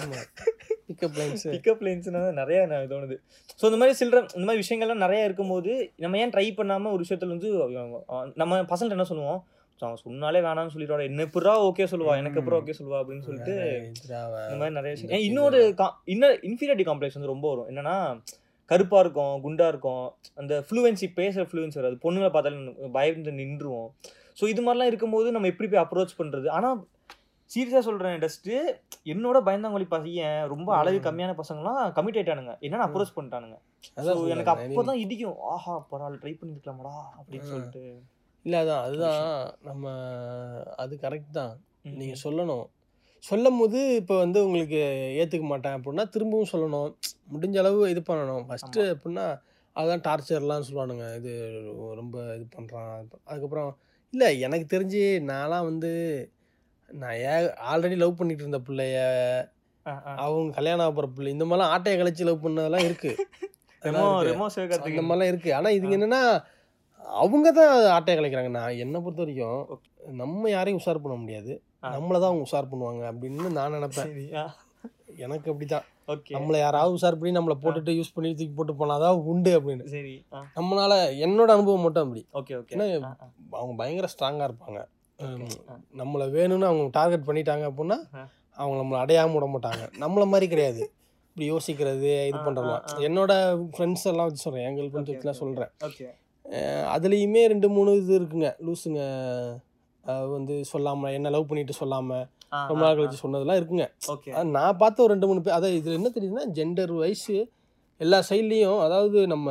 [0.89, 3.15] பிக்கப் லைன்ஸ் பிக்கப் லைன்ஸ்னா நிறைய நான் தோணுது.
[3.59, 7.27] ஸோ இந்த மாதிரி சில்லற இந்த மாதிரி விஷயங்கள்லாம் நிறைய இருக்கும்போது நம்ம ஏன் ட்ரை பண்ணாம ஒரு விஷயத்துல
[7.27, 7.49] வந்து
[8.35, 9.39] நம்ம பசங்கள்ட்ட என்ன சொல்லுவோம்?
[9.79, 11.03] "So, அவன் சொன்னாலே வேணாம்னு சொல்லிடுவாடா.
[11.03, 12.15] என்ன எப்படா ஓகே சொல்லுவா?
[12.15, 12.97] எனக்கு அப்புறம் ஓகே சொல்லுவா?
[12.99, 15.19] அப்படின்னு சொல்லிட்டு இந்த மாதிரி நிறைய விஷயம்.
[15.19, 17.75] இன்னொரு இன்னொரு இன்ஃபீரியாரிட்டி காம்ப்ளெக்ஸ் வந்து ரொம்ப வரும்.
[17.75, 18.23] என்னன்னா
[18.65, 20.13] கருப்பா இருக்கும் குண்டா இருக்கும்.
[20.35, 21.97] அந்த ஃப்ளூவன்சி பேசுற ஃப்ளூவன்சி வராது.
[22.03, 23.87] பொண்ணுங்களை பார்த்தாலும் பயந்து நின்றுவோம்.
[24.41, 26.49] ஸோ இது மாதிரிலாம் இருக்கும்போது நம்ம எப்படி போய் அப்ரோச் பண்றது?
[26.49, 26.83] ஆனா
[27.55, 28.49] சீரியஸா சொல்றேன் டஸ்ட்
[29.05, 30.87] என்னோட பயந்தாங்கொழி பையன் ரொம்ப ம்.
[30.87, 32.55] கம்மியான பசங்கலாம் கமிட் ஆயிட்டானுங்க.
[32.61, 33.57] என்னன்னா அப்ரோச் பண்ணிட்டானுங்க.
[34.27, 35.35] எனக்கு I mean, அப்போதான் இடிக்கும்.
[35.41, 37.41] ஆஹா பரவாயில்ல ட்ரை பண்ணிருக்கலாமடா அப்படின்னு.
[37.41, 38.01] சொல்லிட்டு.
[38.49, 39.23] இல்ல அதான் அதுதான்.
[39.61, 39.85] நம்ம
[40.77, 41.53] அது கரெக்ட் தான்.
[41.85, 42.23] ம், நீங்க ம்.
[42.23, 42.65] சொல்லணும்.
[43.23, 44.79] சொல்லும் போது இப்போ வந்து உங்களுக்கு
[45.21, 46.89] ஏத்துக்க மாட்டேன் அப்படின்னா திரும்பவும் சொல்லணும்.
[47.33, 48.43] முடிஞ்ச அளவு இது பண்ணணும்.
[48.47, 49.25] ஃபர்ஸ்ட் அப்படின்னா
[49.75, 51.07] அதுதான் டார்ச்சர்லாம் சொல்லுவானுங்க.
[51.15, 51.31] இது
[51.95, 52.93] ரொம்ப இது பண்ணுறான்
[53.25, 53.71] அதுக்கப்புறம்
[54.13, 55.91] இல்லை எனக்கு தெரிஞ்சு நான்லாம் வந்து
[56.89, 57.33] நான் ஏ
[57.71, 58.99] ஆல்ரெடி லவ் பண்ணிட்டு இருந்த பிள்ளைய.
[60.17, 63.11] அவங்க கல்யாணம் ஆகிற பிள்ளை இந்த மாதிரிலாம் ஆட்டையை கழிச்சு லவ் பண்ணதெல்லாம் இருக்கு.
[63.81, 64.29] ரெமோ அதெல்லாம் இருக்கு.
[64.29, 65.51] ரெமோ அந்த சிவகார்த்திகேயன் மாதிரிலாம் இருக்கு.
[65.53, 66.21] ஆனா இதுங்க என்னன்னா
[67.09, 68.49] அவங்க தான் ஆட்டையை கலைக்கிறாங்க.
[68.49, 69.79] நான் என்னை பொறுத்த வரைக்கும்
[70.11, 71.61] நம்ம யாரையும் உஷார் பண்ண முடியாது.
[71.83, 74.43] நம்மளை தான் அவங்க உஷார் பண்ணுவாங்க அப்படின்னு நான் நினைப்பேன்.
[75.17, 75.85] எனக்கு அப்படிதான்.
[76.29, 79.83] நம்மளை யாராவது உஷார் பண்ணி நம்மளை போட்டுட்டு யூஸ் பண்ணி தூக்கி போட்டு போனாதான் உண்டு அப்படின்னு.
[79.85, 80.25] சரி
[80.55, 80.93] நம்மளால
[81.25, 82.27] என்னோட அனுபவம் மட்டும் அப்படி.
[82.33, 83.01] ஓகே ஓகே
[83.49, 84.79] அவங்க பயங்கர ஸ்ட்ராங்கா இருப்பாங்க.
[85.97, 88.27] நம்மளை வேணும்னு அவங்க டார்கெட் பண்ணிட்டாங்க அப்படின்னா.
[88.51, 89.83] அவங்க நம்மளை அடையாம விட மாட்டாங்க.
[89.99, 90.91] நம்மள மாதிரி கிடையாது.
[91.35, 92.97] இப்படி யோசிக்கிறது இது ஆ.
[92.97, 93.33] என்னோட
[93.77, 94.65] ஃப்ரெண்ட்ஸ் எல்லாம் வச்சு சொல்றேன்.
[94.65, 95.69] எங்கள் Okay, ஃப்ரெண்ட்ஸ் சொல்றேன்.
[96.93, 98.49] அதுலேயுமே ரெண்டு மூணு இது இருக்குங்க.
[98.65, 99.01] லூசுங்க
[100.03, 102.19] அஹ் வந்து சொல்லாம என்ன லவ் பண்ணிட்டு சொல்லாம
[102.69, 103.85] ரொம்ப நாள் கழிச்சு சொன்னதெல்லாம் இருக்குங்க.
[104.51, 107.27] நான் பார்த்த ஒரு ரெண்டு மூணு பேர் அதான் இதில் என்ன தெரியுதுன்னா ஜெண்டர் வைஸ்
[108.01, 109.47] எல்லா சைட்லேயும் அதாவது நம்ம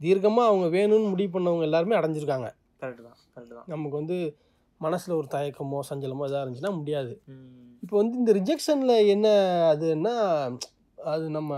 [0.00, 2.48] தீர்க்கமாக அவங்க வேணும்னு முடிவு பண்ணவங்க எல்லாருமே அடைஞ்சிருக்காங்க.
[2.80, 3.66] கரெக்ட் தான் கரெக்ட் தான்.
[3.66, 4.16] நமக்கு வந்து
[4.80, 7.12] மனசில் ஒரு தயக்கமோ சஞ்சலமோ இதாக இருந்துச்சுன்னா முடியாது.
[7.82, 9.26] இப்போ வந்து இந்த ரிஜெக்ஷனில் என்ன
[9.72, 10.14] அதுன்னா
[10.98, 11.52] அது நம்ம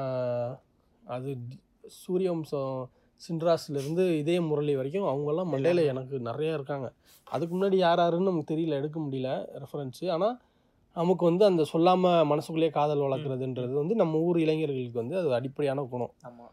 [1.03, 1.31] அது
[2.03, 2.75] சூரியவம்சம்
[3.21, 6.87] சின்ராஸ்லேருந்து இதே முரளி வரைக்கும் அவங்கெல்லாம் மண்டையில் எனக்கு நிறைய இருக்காங்க.
[7.27, 10.37] அதுக்கு முன்னாடி யார் யாருன்னு நமக்கு தெரியல எடுக்க முடியல ரெஃபரன்ஸு ஆனால்
[10.97, 16.13] நமக்கு வந்து அந்த சொல்லாமல் மனசுக்குள்ளேயே காதல் வளர்க்குறதுன்றது வந்து நம்ம ஊர் இளைஞர்களுக்கு வந்து அது அடிப்படையான குணம்.
[16.25, 16.47] ஆமா.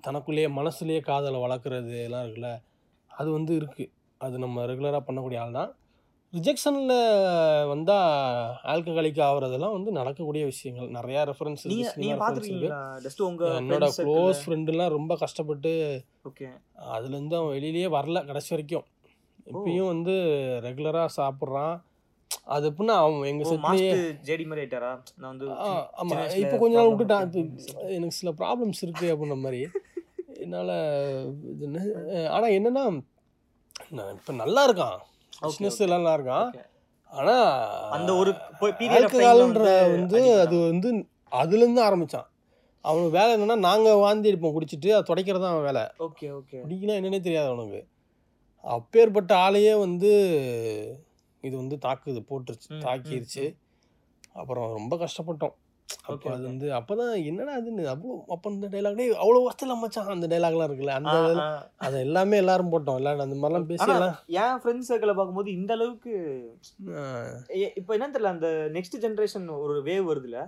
[0.00, 2.50] தனக்குள்ளேயே மனசுலேயே காதலை வளர்க்குறது எல்லாம் இருக்குல்ல
[3.10, 3.90] அது வந்து இருக்குது
[4.20, 5.70] அது நம்ம ரெகுலராக பண்ணக்கூடிய ஆள் தான்
[6.36, 6.94] ரிஜெக்ஷனில்
[7.72, 8.08] வந்தால்
[8.72, 10.88] ஆல்கஹாலிக் ஆகுறதெல்லாம் வந்து நடக்கக்கூடிய விஷயங்கள்.
[10.96, 11.64] நிறையா ரெஃபரன்ஸ்
[13.60, 15.72] என்னோட க்ளோஸ் ஃப்ரெண்டுலாம் ரொம்ப கஷ்டப்பட்டு
[16.30, 16.48] ஓகே
[16.96, 18.86] அதுலேருந்து அவன் வெளியிலேயே வரல கடைசி வரைக்கும்.
[19.52, 20.14] இப்பயும் வந்து
[20.66, 21.76] ரெகுலராக சாப்பிட்றான்.
[22.54, 23.94] அது எப்படின்னா அவன் எங்கள் செட்லேயே
[24.28, 24.92] ஜேடி மாதிரி ஆயிட்டாரா?
[25.20, 25.46] நான் வந்து
[26.00, 27.32] ஆமாம் இப்போ கொஞ்ச நாள் விட்டுட்டான்.
[27.96, 29.62] எனக்கு சில ப்ராப்ளம்ஸ் இருக்குது அப்படின்ற மாதிரி.
[30.44, 30.76] என்னால்
[31.54, 31.66] இது
[32.36, 32.86] ஆனால் என்னன்னா
[33.96, 34.98] நான் இப்போ நல்லா இருக்கான்.
[35.42, 36.48] பிஸ்னஸ் எல்லாம் நல்லா இருக்கான்.
[37.10, 37.48] ஆனால்
[37.96, 38.30] அந்த ஒரு
[38.98, 39.64] ஆல்கஹால்ன்ற
[39.96, 40.88] வந்து அது வந்து
[41.40, 42.28] அதுலேருந்து ஆரம்பித்தான்
[42.84, 45.84] அவனுக்கு வேலை என்னன்னா நாங்கள் வாந்தி அடிப்போம் குடிச்சிட்டு அதை துடைக்கிறது தான் அவன் வேலை.
[46.06, 47.80] ஓகே ஓகே குடிக்கலாம் என்னன்னே தெரியாது அவனுக்கு.
[48.64, 50.10] அப்பேற்பட்ட ஆளையே வந்து
[51.46, 53.44] இது வந்து தாக்குது போட்டுருச்சு தாக்கிருச்சு.
[54.40, 55.54] அப்புறம் ரொம்ப கஷ்டப்பட்டோம்.
[56.06, 56.44] அப்போ அது.
[56.46, 61.14] வந்து அப்பதான் என்னடா அதுன்னு அவ்வளோ அப்போ அந்த டைலாக்லேயே அவ்வளோ வருஷத்தில் மச்சான் அந்த டைலாக்லாம் இருக்குல்ல அந்த.
[61.80, 65.72] அதை எல்லாமே எல்லாரும் போட்டோம் எல்லாரும் அந்த மாதிரிலாம் பேசி ஆனா, எல்லாம் என் ஃப்ரெண்ட்ஸ் சர்க்கிளை பார்க்கும்போது இந்த
[65.76, 66.12] அளவுக்கு
[67.76, 70.40] இப்போ என்ன தெரியல அந்த நெக்ஸ்ட் ஜென்ரேஷன் ஒரு வேவ் வருதுல.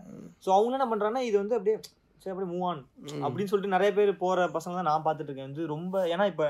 [0.45, 1.76] ஸோ அவங்க என்ன பண்றாங்கன்னா இது வந்து அப்படியே
[2.23, 2.83] சரி அப்படியே மூவ் ஆன்.
[3.25, 6.47] அப்படின்னு சொல்லிட்டு நிறைய பேர் போற பசங்க தான் நான் பார்த்துட்டு இருக்கேன் வந்து ரொம்ப ஏன்னா இப்போ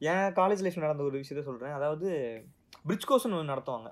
[0.00, 2.08] என் காலேஜ் லைஃப் நடந்த ஒரு விஷயத்த சொல்றேன் அதாவது
[2.84, 3.90] பிரிட்ஜ் கோர்ஸ்னு நடத்துவாங்க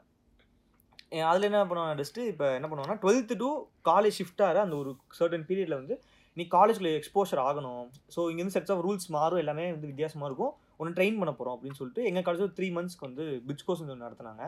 [1.31, 3.49] அதில் என்ன பண்ணுவாங்க டெஸ்ட்டு இப்போ என்ன பண்ணுவாங்கன்னா டுவெல்த்து டு
[3.91, 5.95] காலேஜ் ஷிஃப்டாக அந்த ஒரு சர்டன் பீரியடில் வந்து
[6.37, 7.83] நீ காலேஜில் எக்ஸ்போஷர் ஆகணும்.
[8.15, 10.53] ஸோ இங்கேருந்து செட்ஸ் ஆஃப் ரூல்ஸ் மாறும் எல்லாமே வந்து வித்தியாசமாக இருக்கும்.
[10.81, 14.45] ஒன்று ட்ரெயின் பண்ண போகிறோம் அப்படின்னு சொல்லிட்டு எங்கள் காலேஜில் த்ரீ மந்த்ஸ்க்கு வந்து பிட்ச் கோர்ஸ் ஒன்று நடத்துனாங்க.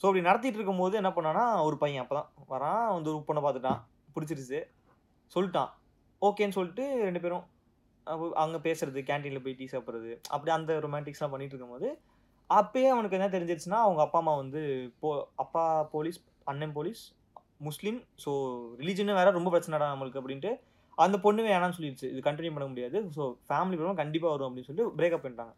[0.00, 3.80] ஸோ அப்படி நடத்திட்டு இருக்கும்போது என்ன பண்ணான்னா ஒரு பையன் அப்போ தான் வரான் வந்து ஒரு பொண்ணை பார்த்துட்டான்
[4.14, 4.60] பிடிச்சிருச்சு.
[5.32, 5.70] சொல்லிட்டான்.
[6.28, 7.44] ஓகேன்னு சொல்லிட்டு ரெண்டு பேரும்
[8.42, 11.88] அங்கே பேசுறது கேன்டீனில் போய் டீ சாப்பிட்றது அப்படி அந்த ரொமான்டிக்ஸ்லாம் பண்ணிட்டு இருக்கும்போது
[12.50, 14.60] அப்பயே அவனுக்கு என்ன தெரிஞ்சிருச்சுன்னா அவங்க அப்பா அம்மா வந்து
[15.02, 15.08] போ
[15.42, 15.64] அப்பா
[15.94, 17.02] போலீஸ் அண்ணன் போலீஸ்
[17.68, 18.30] முஸ்லீம் ஸோ
[18.80, 20.52] ரிலீஜனும் வேற ரொம்ப பிரச்சனைடா நம்மளுக்கு அப்படின்ட்டு
[20.98, 22.98] அந்த பொண்ணு வேணாம்னு சொல்லிடுச்சு இது கண்டினியூ பண்ண முடியாது.
[23.16, 25.54] ஸோ ஃபேமிலி ப்ராப்ளம் கண்டிப்பாக வரும் அப்படின்னு சொல்லிட்டு பிரேக்கப் பண்ணிட்டாங்க.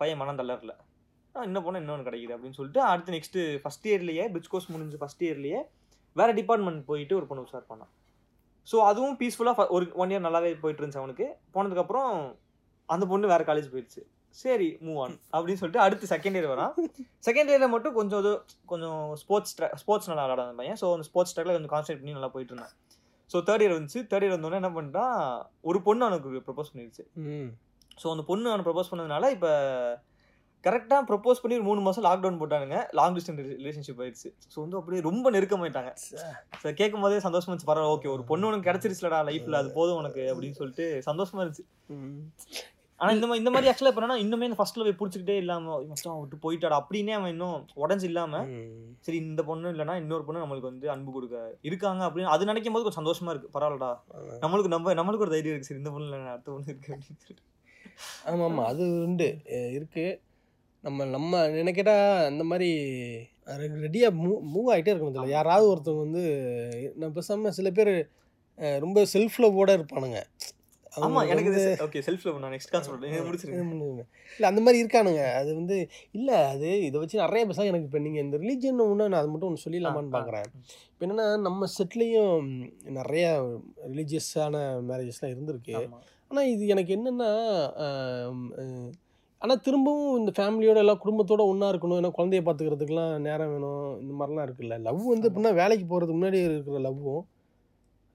[0.00, 0.74] பையன் மனம் தளரல.
[1.34, 5.60] இன்னும் போனால் இன்னொன்று கிடைக்குது அப்படின்னு சொல்லிட்டு அடுத்து நெக்ஸ்ட்டு ஃபஸ்ட் இயர்லேயே பிரிட்ஜ் கோர்ஸ் முடிஞ்சு ஃபஸ்ட் இயர்லேயே
[6.16, 7.92] வேறு டிபார்ட்மெண்ட் போயிட்டு ஒரு பொண்ணு உஷார் பண்ணான்.
[8.66, 11.26] ஸோ அதுவும் பீஸ்ஃபுல்லாக ஒரு ஒன் இயர் நல்லாவே போயிட்டு இருந்துச்சு அவனுக்கு.
[11.54, 12.10] போனதுக்கப்புறம்
[12.88, 14.02] அந்த பொண்ணு வேறு காலேஜ் போயிடுச்சு.
[14.34, 16.74] சரி மூவ் ஆன் அப்படின்னு சொல்லிட்டு அடுத்து செகண்ட் இயர் வரான்.
[17.28, 18.32] செகண்ட் இயரில் மட்டும் கொஞ்சம் இது
[18.72, 22.52] கொஞ்சம் ஸ்போர்ட்ஸ் ஸ்போர்ட்ஸ் நல்லா விளாட பையன் ஸோ அந்த ஸ்போர்ட்ஸ் ட்ராக்ல கொஞ்சம் கான்சென்ட்ரேட் பண்ணி நல்லா போயிட்டு
[22.54, 22.74] இருந்தான்.
[23.30, 24.00] ஸோ தேர்ட் இயர் வந்துச்சு.
[24.10, 25.16] தேர்ட் இயர் வந்தோடனே என்ன பண்ணிட்டான்
[25.70, 27.50] ஒரு பொண்ணு அவனுக்கு ப்ரப்போஸ் பண்ணிடுச்சு ம்.
[28.02, 29.50] ஸோ அந்த பொண்ணு அவனை ப்ரப்போஸ் பண்ணதுனால இப்போ
[30.64, 32.78] கரெக்டாக ப்ரப்போஸ் பண்ணி ஒரு மூணு மாதம் லாக்டவுன் போட்டானுங்க.
[32.98, 34.30] லாங் டிஸ்டன்ஸ் ரிலேஷன்ஷிப் ஆயிடுச்சு.
[34.52, 35.92] ஸோ வந்து அப்படியே ரொம்ப நெருக்கமாயிட்டாங்க.
[36.62, 37.70] ஸோ கேட்கும் போதே சந்தோஷமா இருந்துச்சு.
[37.70, 41.66] பரவாயில்ல ஓகே ஒரு பொண்ணு உனக்கு கிடைச்சிருச்சுலடா லைஃப்ல அது போதும் உனக்கு அப்படின்னு சொல்லிட்டு சந்தோஷமா இருந்துச்சு.
[43.00, 45.76] ஆனா இந்த மாதிரி இந்த மாதிரி ஆக்சுவலாக இப்போ இன்னுமே இந்த ஃபர்ஸ்ட்ல போய் பிடிச்சிக்கிட்டே இல்லாம
[46.20, 48.66] விட்டு போயிட்டாடா அப்படின்னே அவன் இன்னும் உடஞ்சு இல்லாம ம்.
[49.00, 52.84] சரி இந்த பொண்ணு இல்லைன்னா இன்னொரு பொண்ணு நம்மளுக்கு வந்து அன்பு கொடுக்க இருக்காங்க அப்படின்னு அது நினைக்கும் போது
[52.84, 53.54] கொஞ்சம் சந்தோஷமா இருக்கு.
[53.54, 53.90] பரவாயில்லடா.
[54.42, 55.70] நம்மளுக்கு நம்ம நம்மளுக்கு ஒரு தைரியம் இருக்கு.
[55.70, 57.46] சரி இந்த பொண்ணு இல்லை அடுத்த பொண்ணு இருக்கு அப்படின்னு சொல்லிட்டு.
[58.24, 59.28] ஆமாம் ஆமாம் அது உண்டு.
[59.72, 60.06] இருக்கு.
[60.84, 61.96] நம்ம நம்ம நினைக்கிட்டா
[62.30, 62.68] இந்த மாதிரி
[63.82, 65.34] ரெடியாக மூவ் மூவ் ஆகிட்டே இருக்கணும் இதில்.
[65.38, 66.24] யாராவது ஒருத்தவங்க வந்து
[66.96, 67.94] நான் பேசாமல் சில பேர்
[68.78, 70.20] ரொம்ப செல்ஃப் லவ்வோட இருப்பானுங்க.
[71.06, 71.50] ஆமா எனக்கு
[71.86, 73.26] ஓகே செல்ஃப் லவ் நான் நெக்ஸ்ட் கான்செப்ட் சொல்றேன்.
[73.26, 73.72] முடிச்சிருக்கேன்
[74.36, 75.22] இல்லை அந்த மாதிரி இருக்கானுங்க.
[75.40, 75.76] அது வந்து
[76.18, 79.50] இல்லை அது இதை வச்சு நிறைய பேச எனக்கு இப்போ நீங்கள் இந்த ரிலீஜன் ஒன்று நான் அது மட்டும்
[79.50, 80.14] ஒன்று சொல்லிடலாமான்னு.
[80.16, 80.48] பார்க்குறேன்
[80.92, 82.48] இப்போ என்னென்னா நம்ம செட்லேயும்
[82.98, 83.26] நிறைய
[83.92, 84.56] ரிலீஜியஸான
[84.88, 85.76] மேரேஜஸ்லாம் இருந்திருக்கு.
[86.30, 87.30] ஆனால் இது எனக்கு என்னென்னா
[89.42, 91.98] ஆனால் திரும்பவும் இந்த ஃபேமிலியோட எல்லாம் குடும்பத்தோட ஒன்றா இருக்கணும்.
[92.00, 93.86] ஏன்னா குழந்தைய பார்த்துக்கிறதுக்குலாம் நேரம் வேணும்.
[94.02, 94.76] இந்த மாதிரிலாம் இருக்குல்ல.
[94.88, 95.28] லவ் வந்து.
[95.28, 97.22] எப்படின்னா வேலைக்கு போகிறதுக்கு முன்னாடி இருக்கிற லவ்வும்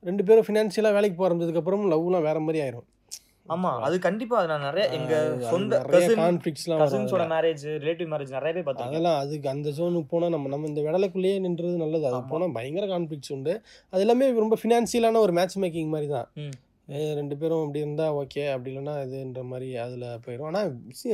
[0.10, 2.88] ரெண்டு பேரும் ஃபினான்ஷியலாக வேலைக்கு போகிறதுக்கப்புறம் லவ்லாம் வேற மாதிரி ஆயிரும்.
[3.54, 5.14] ஆமா அது கண்டிப்பா நான் நிறைய எங்க
[5.52, 8.96] சொந்த நிறைய கான்ஃப்ளிக்ஸ்லாம் கசின்ஸோட மேரேஜ் ரிலேட்டிவ் மேரேஜ் நிறையவே பார்த்துருக்கேன்.
[8.96, 12.08] அதெல்லாம் அதுக்கு அந்த ஜோனுக்கு போனால் நம்ம நம்ம இந்த விடலைக்குள்ளேயே நின்றது நல்லது.
[12.10, 12.22] அது.
[12.32, 13.54] போனால் பயங்கர கான்ஃப்ளிக்ஸ் உண்டு.
[13.94, 16.30] அது எல்லாமே ரொம்ப ஃபினான்ஷியலான ஒரு மேட்ச் மேக்கிங் மாதிரி தான்.
[17.20, 20.68] ரெண்டு பேரும் அப்படி இருந்தால் ஓகே அப்படி இல்லைன்னா இதுன்ற மாதிரி அதில் போயிடும் ஆனால்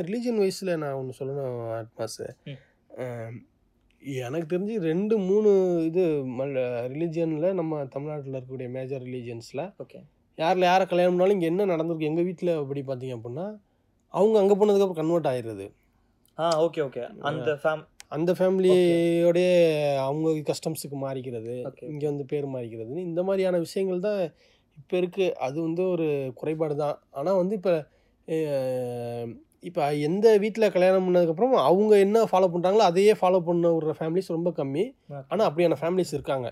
[0.09, 2.21] ரிலீஜன் வைஸில் நான் ஒன்று சொல்லணும் அட்மாஸ்.
[4.01, 5.49] எனக்கு தெரிஞ்சு ரெண்டு மூணு
[5.85, 6.03] இது
[6.93, 9.99] ரிலீஜியனில் நம்ம தமிழ்நாட்டில் இருக்கக்கூடிய மேஜர் ரிலீஜியன்ஸில் ஓகே
[10.37, 13.47] யாரில் யாரை கல்யாணம் பண்ணாலும் இங்கே என்ன நடந்திருக்கு எங்கள் வீட்டில் அப்படி பார்த்தீங்க அப்படின்னா
[14.13, 15.67] அவங்க அங்கே போனதுக்கப்புறம் கன்வெர்ட் ஆயிடுறது
[16.37, 19.49] ஆ ஓகே ஓகே அந்த ஃபேம் அந்த ஃபேமிலியோடைய
[19.97, 21.53] அவங்க கஸ்டம்ஸுக்கு மாறிக்கிறது.
[21.91, 24.19] இங்கே வந்து பேர் மாறிக்கிறதுன்னு இந்த மாதிரியான விஷயங்கள் தான்
[24.77, 26.97] இப்போ இருக்குது அது வந்து ஒரு குறைபாடு தான்.
[27.11, 27.73] ஆனால் வந்து இப்போ
[29.63, 34.49] இப்போ எந்த வீட்டில் கல்யாணம் பண்ணதுக்கப்புறம் அவங்க என்ன ஃபாலோ பண்ணுறாங்களோ அதையே ஃபாலோ பண்ண விடுற ஃபேமிலிஸ் ரொம்ப
[34.59, 34.83] கம்மி.
[35.31, 36.47] ஆனால் அப்படியான ஃபேமிலிஸ் இருக்காங்க.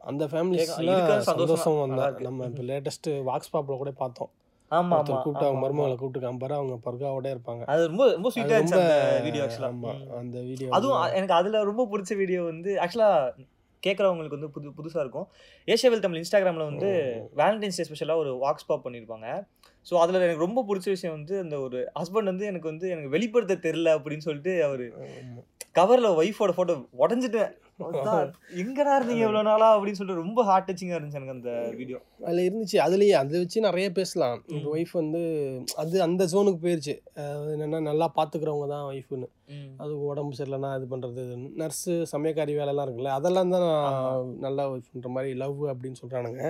[0.00, 2.26] அந்த ஃபேமிலிஸ்லாம் இருக்கறது சந்தோஷம் சந்தோஷம் நல்லா வந்தா இருக்கு.
[2.28, 4.30] நம்ம இப்போ லேட்டஸ்ட்டு வாக்ஸ் பாப்பில் கூட பார்த்தோம்.
[4.70, 5.94] ஆமா ஆமா கூப்பிட்டு அவங்க மருமகளை.
[6.00, 7.62] கூப்பிட்டு காம்பாரு அவங்க பர்காவோட இருப்பாங்க.
[7.72, 11.84] அது ரொம்ப ரொம்ப ஸ்வீட்டா இருந்துச்சு அந்த வீடியோ ஆக்சுவலா ஆமா அந்த வீடியோ அதுவும் எனக்கு அதுல ரொம்ப
[11.92, 13.10] பிடிச்ச வீடியோ வந்து ஆக்சுவலா
[13.82, 15.26] கேட்குறவங்களுக்கு வந்து புது புதுசா இருக்கும்.
[15.68, 16.88] ஏஷியாவில் தமிழ் இன்ஸ்டாகிராம்ல வந்து
[17.40, 19.28] வேலண்டைன்ஸ் டே ஸ்பெஷலாக ஒரு வாக்ஸ் பாப் பண்ணியிருப்பாங்க
[19.86, 23.56] ஸோ அதில் எனக்கு ரொம்ப பிடிச்ச விஷயம் வந்து அந்த ஒரு ஹஸ்பண்ட் வந்து எனக்கு வந்து எனக்கு வெளிப்படுத்த
[23.62, 24.84] தெரில அப்படின்னு சொல்லிட்டு அவர்
[25.74, 27.50] கவரில் ஒய்ஃபோட ஃபோட்டோ உடஞ்சிட்டேன்.
[28.62, 29.76] எங்கடா இருந்தீங்க இவ்வளோ நாளா?
[29.76, 32.76] அப்படின்னு சொல்லிட்டு ரொம்ப ஹார்ட் டச்சிங்காக இருந்துச்சு எனக்கு அந்த வீடியோ அதில் இருந்துச்சு.
[32.76, 34.38] அதுலேயே அதை வச்சு நிறைய பேசலாம்.
[34.50, 34.70] இப்போ.
[34.72, 35.20] ஒய்ஃப் வந்து
[35.76, 39.28] அது அந்த ஜோனுக்கு போயிடுச்சு அதாவது என்னென்னா நல்லா பார்த்துக்கிறவங்க தான் ஒய்ஃப்னு
[39.82, 41.22] அது உடம்பு சரியில்லைனா இது பண்ணுறது
[41.60, 44.28] நர்ஸு சமயக்காரி வேலைலாம் இருக்குல்ல அதெல்லாம் தான் நான்.
[44.38, 46.42] நல்லா ஒய்ஃப்ன்ற மாதிரி லவ் அப்படின்னு சொல்கிறானுங்க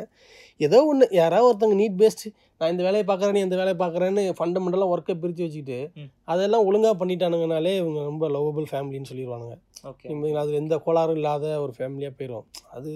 [0.60, 2.24] ஏதோ ஒன்று யாராவது ஒருத்தவங்க நீட் பேஸ்ட்
[2.60, 5.78] நான் இந்த வேலையை பார்க்குறேன் நீ இந்த வேலையை பார்க்குறேன்னு ஃபண்டமெண்டலாக ஒர்க்கை பிரித்து வச்சுக்கிட்டு.
[6.24, 9.56] அதெல்லாம் ஒழுங்காக பண்ணிட்டானுங்கனாலே இவங்க ரொம்ப லவ்வபிள் ஃபேமிலின்னு சொல்லிடுவானுங்க
[9.90, 10.08] ஓகே.
[10.42, 12.90] அது எந்த கோளாறும் இல்லாத ஒரு ஃபேமிலியாக போயிடும் அது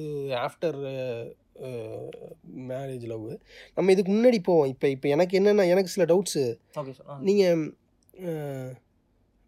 [0.46, 0.78] ஆஃப்டர்
[2.70, 3.26] மேரேஜ் லவ்
[3.76, 4.70] நம்ம இதுக்கு முன்னாடி போவோம்.
[4.72, 6.44] இப்போ இப்போ எனக்கு என்னென்னா எனக்கு சில டவுட்ஸு
[7.28, 7.60] நீங்கள்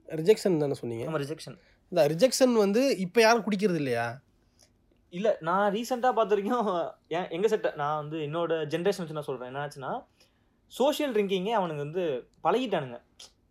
[0.09, 1.05] ரிஜெக்ஷன் தானே சொன்னீங்க?
[1.09, 1.57] நம்ம ரிஜெக்ஷன்
[1.93, 4.07] இந்த ரிஜெக்ஷன் வந்து இப்போ யாரும் குடிக்கிறது இல்லையா?
[5.13, 6.69] இல்ல நான் ரீசெண்டாக பார்த்த வரைக்கும்
[7.17, 9.51] என் எங்க செட் நான் வந்து என்னோட ஜென்ரேஷன் வச்சு நான் சொல்றேன்.
[9.53, 9.93] என்னாச்சுன்னா
[10.73, 12.05] சோஷியல் ட்ரிங்கிங்கே அவனுக்கு வந்து
[12.45, 12.99] பழகிட்டானுங்க.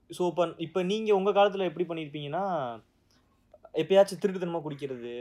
[0.09, 2.43] ஸோ இப்போ இப்போ நீங்கள் உங்கள் காலத்தில் எப்படி பண்ணியிருப்பீங்கன்னா
[3.81, 5.13] எப்பயாச்சும் திருட்டுத்தனமாக குடிக்கிறது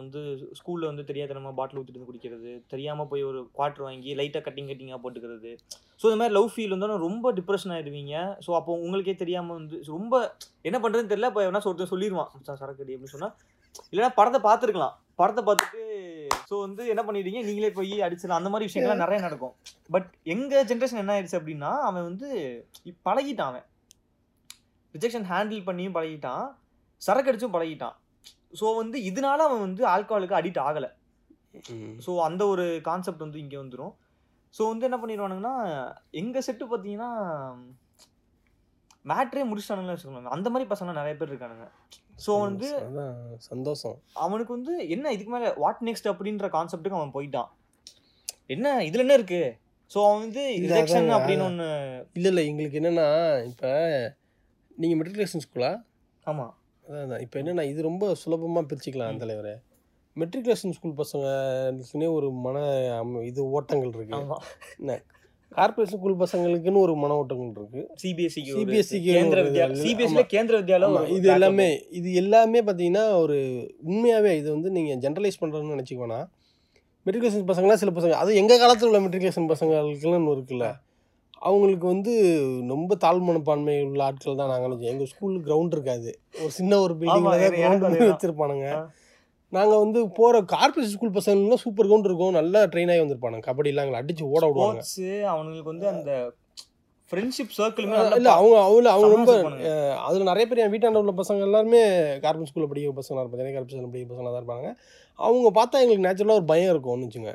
[0.00, 0.20] வந்து
[0.58, 5.00] ஸ்கூலில் வந்து தெரியாதனமாக பாட்டில் ஊற்றிட்டு வந்து குடிக்கிறது தெரியாமல் போய் ஒரு குவார்ட்டர் வாங்கி லைட்டாக கட்டிங் கட்டிங்காக
[5.04, 5.52] போட்டுக்கிறது.
[6.00, 8.14] ஸோ இந்த மாதிரி லவ் ஃபீல் வந்து ரொம்ப டிப்ரெஷன் ஆயிடுவீங்க.
[8.46, 10.14] ஸோ அப்போ உங்களுக்கே தெரியாமல் வந்து ரொம்ப
[10.70, 13.34] என்ன பண்ணுறதுன்னு தெரியல இப்போ எவனா ஒருத்தன் சொல்லிடுவான் சரக்கடி சரக்கு அடி அப்படின்னு சொன்னால்
[13.92, 14.94] இல்லைன்னா படத்தை பார்த்துருக்கலாம்.
[15.20, 15.80] படத்தை பார்த்துட்டு
[16.50, 17.40] ஸோ வந்து என்ன பண்ணிடுவீங்க?
[17.48, 18.40] நீங்களே போய் அடிச்சிடலாம்.
[18.40, 19.54] அந்த மாதிரி விஷயங்கள்லாம் நிறைய நடக்கும்.
[19.94, 22.28] பட் எங்கள் ஜென்ரேஷன் என்ன ஆயிடுச்சு அப்படின்னா அவன் வந்து
[23.08, 23.66] பழகிட்டான் அவன்.
[24.94, 26.46] ரிஜெக்ஷன் ஹேண்டில் பண்ணியும் பழகிட்டான்.
[27.02, 27.96] சரக்கு அடிச்சும் பழகிட்டான்.
[28.52, 30.90] ஸோ வந்து இதனால அவன் வந்து ஆல்கஹாலுக்கு அடிக்ட் ஆகலை.
[32.04, 33.94] ஸோ அந்த ஒரு கான்செப்ட் வந்து இங்கே வந்துடும்
[34.54, 35.54] ஸோ வந்து என்ன பண்ணிடுவானுங்கன்னா
[36.20, 37.10] எங்கள் செட்டு பார்த்தீங்கன்னா
[39.10, 40.32] மேட்ரே முடிச்சிட்டானுங்களே வச்சுக்கோங்க.
[40.36, 41.66] அந்த மாதிரி பசங்க நிறைய பேர் இருக்கானுங்க.
[42.24, 42.68] ஸோ வந்து
[43.50, 43.96] சந்தோஷம்.
[44.24, 47.50] அவனுக்கு வந்து என்ன இதுக்கு மேலே வாட் நெக்ஸ்ட் அப்படின்ற கான்செப்ட்டுக்கு அவன் போயிட்டான்.
[48.54, 49.42] என்ன இதில் என்ன இருக்கு?
[49.90, 51.08] ஸோ அவன் வந்து ரிஜெக்ஷன்.
[51.18, 51.68] அப்படின்னு ஒன்று
[52.18, 53.08] இல்லை இல்லை எங்களுக்கு என்னென்னா
[53.50, 53.70] இப்போ
[54.82, 55.72] நீங்கள் மெட்ரிகுலேஷன் ஸ்கூலா
[56.26, 56.52] ஆமாம்
[56.90, 59.20] அதான் இப்போ என்னென்னா இது ரொம்ப சுலபமாக பிரிச்சுக்கலாம் ம்.
[59.20, 59.54] தலைவரே.
[60.16, 62.56] மெட்ரிகுலேஷன் ஸ்கூல் பசங்களுக்குன்னே ஒரு மன
[63.00, 64.16] அம- இது ஓட்டங்கள் இருக்கு.
[64.16, 64.42] ஆமாம்
[65.52, 67.80] கார்பரேஷன் ஸ்கூல் பசங்களுக்குன்னு ஒரு மன ஓட்டங்கள் இருக்கு.
[68.02, 70.28] சிபிஎஸ்சி CBSE க்கு கேந்திர ஒரு வித்யா இது- சிபிஎஸ்சியில்.
[70.30, 73.38] கேந்திர வித்யாலயம் இது எல்லாமே இது எல்லாமே பார்த்தீங்கன்னா ஒரு
[73.82, 76.20] உண்மையாகவே இது வந்து நீங்கள் ஜென்ரலைஸ் பண்ணுறதுன்னு நினச்சிக்கோனா
[77.06, 80.66] மெட்ரிகுலேஷன் பசங்களாம் சில பசங்க அது எங்கள் காலத்தில் உள்ள மெட்ரிகுலேஷன் பசங்களுக்குலாம் இருக்குல்ல.
[81.42, 82.12] அவங்களுக்கு வந்து
[82.68, 86.10] ரொம்ப தாழ் மனப்பான்மை உள்ள ஆட்கள் தான் நாங்கள் எங்கள் ஸ்கூல் கிரவுண்ட் இருக்காது.
[86.40, 88.10] ஒரு சின்ன ஒரு பில்டிங்கில்.
[88.10, 88.66] வச்சுருப்பானுங்க.
[89.48, 92.36] நாங்கள் வந்து போகிற கார்பரேட் ஸ்கூல் பசங்களாம் சூப்பர் கிரவுண்ட் இருக்கும்.
[92.40, 93.44] நல்லா ட்ரெயின் ஆகி வந்திருப்பானுங்க.
[93.48, 94.82] கபடிலாம் எங்களை அடிச்சு ஓட விடுவாங்க.
[94.82, 95.00] ஸ்போர்ட்ஸ்
[95.32, 96.10] அவனுங்களுக்கு வந்து அந்த
[97.10, 99.32] ஃப்ரெண்ட்ஷிப் சர்க்கிளுமே இல்லை அவங்க அவங்க அவங்க ரொம்ப
[100.06, 101.80] அதில் நிறைய பேர் என் வீட்டாண்ட உள்ள பசங்க எல்லாருமே
[102.24, 103.40] கார்பன் ஸ்கூலில் படிக்கிற பசங்களாக இருப்பாங்க.
[103.40, 104.68] சென்னை கார்பரேஷன் படிக்கிற பசங்களாக தான் இருப்பாங்க.
[105.18, 107.32] அவங்க பார்த்தா எங்களுக்கு நேச்சுரலாக ஒரு பயம் இருக்கும்னு வச்சுங்க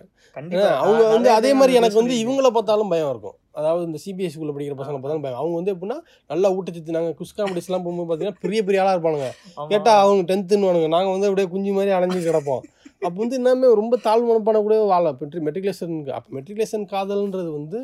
[0.83, 3.35] அவங்க வந்து அதே மாதிரி எனக்கு வந்து இவங்கள பார்த்தாலும் பயம் இருக்கும்.
[3.59, 5.39] அதாவது இந்த சிபிஎஸ்சி ஸ்கூலில் படிக்கிற பசங்க பார்த்தாலும் பயம்.
[5.41, 5.97] அவங்க வந்து எப்படின்னா
[6.31, 9.29] நல்லா ஊட்டச்சத்து நாங்கள் குஸ் காம்படிஸ்லாம் போகும்போது பார்த்தீங்கன்னா பெரிய பெரிய ஆளாக இருப்பானுங்க.
[9.73, 12.63] கேட்டால் அவங்க டென்த்துன்னு நாங்கள் வந்து அப்படியே குஞ்சு மாதிரி அலைஞ்சு கிடப்போம்.
[13.05, 17.79] அப்போ வந்து இன்னமே ரொம்ப தாழ்வு மனப்பான வாழ மெட்ரி மெட்ரிகுலேஷனுக்கு அப்போ மெட்ரிகுலேஷன் காதல்ன்றது வந்து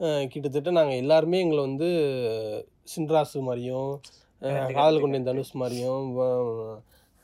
[0.00, 1.88] கிட்டத்தட்ட நாங்கள் எல்லாருமே எங்களை வந்து
[2.94, 3.90] சின்ராசு மாதிரியும்
[4.76, 5.28] காதல் கொண்டேன்.
[5.28, 6.04] தனுஷ் மாதிரியும்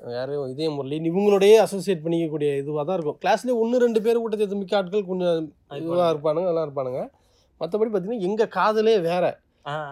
[0.00, 4.78] யாரையும் இதே முரளின்னு இவங்களோடயே அசோசியேட் பண்ணிக்கக்கூடிய இதுவாக தான் இருக்கும் கிளாஸ்லேயே ஒன்று ரெண்டு பேர் ஊட்டச்சத்து மிக்க
[4.78, 5.36] ஆட்கள் கொஞ்சம்
[5.80, 7.02] இதுவாக இருப்பானுங்க நல்லா இருப்பானுங்க
[7.60, 9.24] மற்றபடி பார்த்தீங்கன்னா எங்கள் காதலே வேற.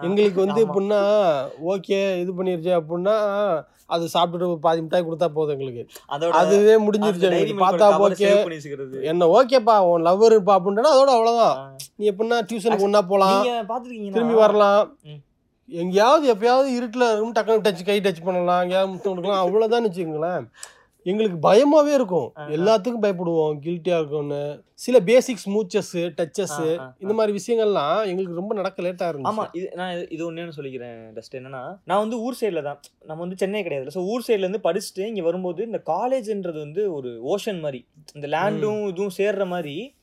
[0.05, 0.61] எங்களுக்கு வந்து.
[0.65, 1.01] எப்படின்னா
[1.73, 3.15] ஓகே இது பண்ணிருச்சு அப்படின்னா
[3.95, 5.83] அது சாப்பிட்டுட்டு பாதி மிட்டாய் கொடுத்தா போதும் எங்களுக்கு.
[6.41, 7.29] அதுவே முடிஞ்சிருச்சு
[7.63, 8.29] பார்த்தா ஓகே.
[9.11, 11.55] என்ன ஓகேப்பா உன் லவ்வர் இருப்பா அப்படின்னா அதோட அவ்வளோதான்.
[11.99, 13.43] நீ எப்படின்னா டியூஷனுக்கு ஒன்றா போகலாம்
[14.17, 14.83] திரும்பி வரலாம்.
[15.69, 18.61] எங்கேயாவது எப்பயாவது இருட்டில் இருக்கும் டக்குனு டச் கை டச் பண்ணலாம்.
[18.63, 19.43] எங்கேயாவது முத்தம் கொடுக்கலாம்.
[19.45, 20.45] அவ்வளோதான் வச்சுக்கோங்களேன்.
[21.03, 22.31] எங்களுக்கு பயமாவே இருக்கும்.
[22.47, 23.59] எல்லாத்துக்கும் பயப்படுவோம்.
[23.61, 26.91] கில்ட்டியாக இருக்கும்னு சில பேசிக்ஸ் மூச்சஸ் டச்சஸ்.
[26.99, 29.47] இந்த மாதிரி விஷயங்கள்லாம் எங்களுக்கு ரொம்ப நடக்க லேட்டாக ஆமா இருந்துச்சு.
[29.51, 32.79] இது நான் இது- ஒண்ணு சொல்லிக்கிறேன் டஸ்ட் என்னன்னா நான் வந்து ஊர் சைடுல தான்.
[32.99, 37.21] நம்ம வந்து சென்னை கிடையாது ஸோ ஊர் சைடுல இருந்து படிச்சுட்டு இங்க வரும்போது இந்த காலேஜ்ன்றது வந்து ஒரு
[37.25, 37.87] ஓஷன் மாதிரி.
[38.13, 39.95] இந்த லேண்டும் இதுவும் சேர்ற மாதிரி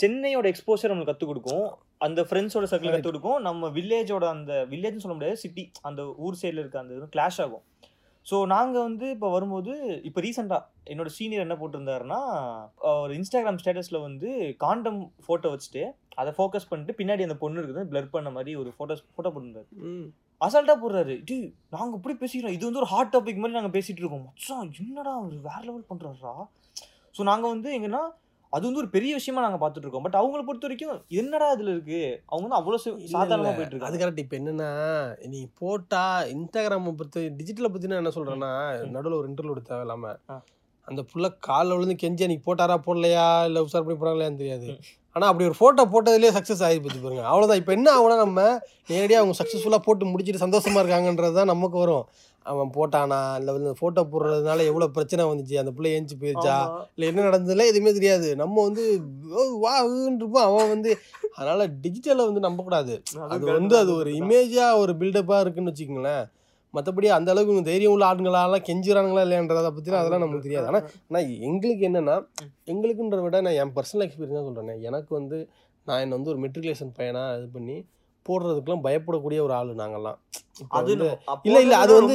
[0.00, 1.76] சென்னையோட எக்ஸ்போஷர் நம்மளுக்கு கற்றுக் கொடுக்கும்.
[1.98, 2.68] அந்த ஃப்ரெண்ட்ஸோட சர்க்கிள்.
[2.68, 3.42] கற்றுக் கொடுக்கும்.
[3.42, 7.62] நம்ம வில்லேஜோட அந்த வில்லேஜ்னு சொல்ல முடியாது சிட்டி அந்த ஊர் சைடில் இருக்க அந்த இது கிளாஷ் ஆகும்.
[8.26, 9.72] ஸோ நாங்கள் வந்து இப்போ வரும்போது
[10.08, 12.20] இப்போ ரீசெண்டாக என்னோட சீனியர் என்ன போட்டிருந்தாருன்னா
[13.02, 14.28] ஒரு இன்ஸ்டாகிராம் ஸ்டேட்டஸில் வந்து
[14.64, 15.82] காண்டம் ஃபோட்டோ வச்சுட்டு
[16.20, 19.68] அதை ஃபோக்கஸ் பண்ணிட்டு பின்னாடி அந்த பொண்ணு இருக்குது பிளர் பண்ண மாதிரி ஒரு ஃபோட்டோஸ் ஃபோட்டோ போட்டிருந்தாரு.
[20.40, 21.14] அசால்ட்டாக போடுறாரு.
[21.28, 21.36] டி
[21.74, 22.54] நாங்கள் இப்படி பேசிக்கிறோம்.
[22.56, 24.24] இது வந்து ஒரு ஹாட் டாபிக் மாதிரி நாங்கள் பேசிகிட்டு இருக்கோம்.
[24.28, 26.34] மச்சான் என்னடா அவர் வேற லெவல் பண்ணுறாரா
[27.14, 28.02] ஸோ நாங்கள் வந்து எங்கன்னா
[28.52, 32.00] அது வந்து ஒரு பெரிய விஷயமா நாங்கள் பார்த்துட்டு இருக்கோம் பட் அவங்கள பொறுத்த வரைக்கும் என்னடா இதில் இருக்கு?
[32.28, 33.56] அவங்க வந்து அவ்வளோ இல்ல, சாதாரணமாக இல்ல.
[33.56, 34.70] போயிட்டு அது இருக்காங்க கரெக்ட் இப்போ என்னன்னா
[35.32, 36.02] நீ போட்டா
[36.34, 38.92] இன்ஸ்டாகிராமை பற்றி டிஜிட்டலை பற்றினா என்ன சொல்கிறேன்னா ம்.
[38.94, 40.36] நடுவில் ஒரு இன்டர்வியூ தேவையில்லாம ஆ.
[40.88, 43.24] அந்த புள்ள காலில் விழுந்து கெஞ்சி நீ போட்டாரா போடலையா?
[43.46, 44.66] இல்லை உசார் பண்ணி போடாங்களையான்னு தெரியாது.
[45.16, 47.24] ஆனால் அப்படி ஒரு ஃபோட்டோ போட்டதுலேயே சக்ஸஸ் ஆகி போச்சு பாருங்க.
[47.30, 48.40] அவ்வளோதான் இப்போ என்ன ஆகும்னா நம்ம
[48.90, 52.04] நேரடியாக அவங்க சக்ஸஸ்ஃபுல்லாக போட்டு முடிச்சிட்டு சந்தோஷமா இருக்காங்கன்றது தான் நமக்கு வரும்.
[52.46, 53.18] அவன் போட்டானா?
[53.38, 55.56] இல்லை வந்து ஃபோட்டோ போடுறதுனால எவ்வளோ பிரச்சனை வந்துச்சு?
[55.62, 56.56] அந்த பிள்ளை ஏஞ்சி போயிருச்சா.
[56.94, 58.28] இல்லை என்ன நடந்ததுல எதுவுமே தெரியாது.
[58.36, 58.84] நம்ம வந்து
[59.32, 59.74] ஓ, வா
[60.16, 60.90] இருப்போம் அவன் வந்து
[61.36, 62.94] அதனால டிஜிட்டலை வந்து நம்பக்கூடாது.
[63.28, 64.12] அது வந்து அது ஒரு.
[64.22, 66.24] இமேஜாக ஒரு பில்டப்பாக இருக்குன்னு வச்சுக்கோங்களேன்.
[66.74, 70.66] மற்றபடி அந்த அளவுக்கு தைரியம் உள்ள ஆளுங்களாலாம் கெஞ்சுறாங்களா இல்லையான்றதை பற்றிலாம் அதெல்லாம் நமக்கு தெரியாது.
[70.66, 72.16] ஆனால் ஆனால் எங்களுக்கு என்னென்னா.
[72.72, 75.38] எங்களுக்குன்ற விட நான் என் பர்சனல் எக்ஸ்பீரியன்ஸ் தான் சொல்கிறேன் எனக்கு வந்து
[75.86, 77.76] நான் என்ன வந்து ஒரு மெட்ரிகுலேஷன் பையனாக இது பண்ணி
[78.28, 80.18] போடுறதுக்குலாம் பயப்படக்கூடிய ஒரு ஆள் நாங்கெல்லாம்
[80.68, 80.92] அது
[81.42, 82.14] இல்ல, இல்ல, அது வந்து-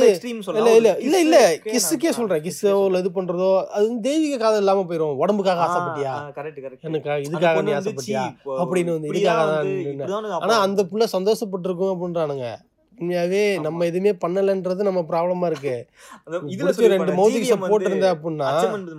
[0.58, 0.72] இல்ல.
[0.78, 1.38] இல்ல இல்ல இல்ல
[1.72, 2.42] கிஸ்ஸுக்கே சொல்றேன்.
[2.42, 6.06] கிஸ்ஸோ இல்லை இது பண்றதோ அது வந்து தெய்வீக காதல் இல்லாம போயிடும் உடம்புக்காக ஆசைப்பட்டியா?
[6.06, 6.80] ஆ, correct, correct.
[6.82, 8.24] எனக்கா அந்த இதுக்காக நீ ஆசைப்பட்டியா?
[8.46, 9.56] அப்படின்னு வந்து இதுக்காக
[10.42, 12.46] ஆனா அந்த புள்ள சந்தோஷப்பட்டிருக்கும் அப்படின்றானுங்க.
[13.02, 15.76] உண்மையாவே நம்ம எதுவுமே பண்ணலன்றது நம்ம ப்ராப்ளமா இருக்கு.
[16.54, 18.50] இதுல ரெண்டு வந்து போட்டிருந்த அப்படின்னா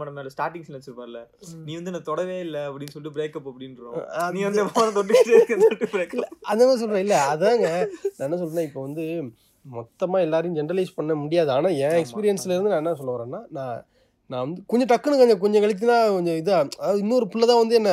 [0.01, 1.21] மடம் மேல ஸ்டார்டிங் சீன் வச்சிருப்பார்ல
[1.67, 3.97] நீ வந்து நான் தொடவே இல்ல அப்படின்னு சொல்லிட்டு பிரேக்கப் அப்படின்றோம்
[4.37, 5.05] நீ வந்து போன
[5.95, 6.27] breakup.
[6.51, 7.05] அந்த மாதிரி சொல்றேன்.
[7.07, 7.67] இல்ல அதாங்க
[8.17, 9.05] நான் என்ன சொல்றேன் இப்போ வந்து
[9.65, 11.51] மொத்தமா எல்லாரையும் ஜென்ரலைஸ் பண்ண முடியாது.
[11.57, 13.81] ஆனா என் எக்ஸ்பீரியன்ஸ்ல இருந்து நான் என்ன சொல்ல வரேன்னா நான்
[14.31, 17.77] நான் வந்து கொஞ்சம் டக்குன்னு கொஞ்சம் கொஞ்சம் கழித்து தான் கொஞ்சம் இதா அதாவது இன்னொரு புள்ள தான் வந்து
[17.81, 17.91] என்ன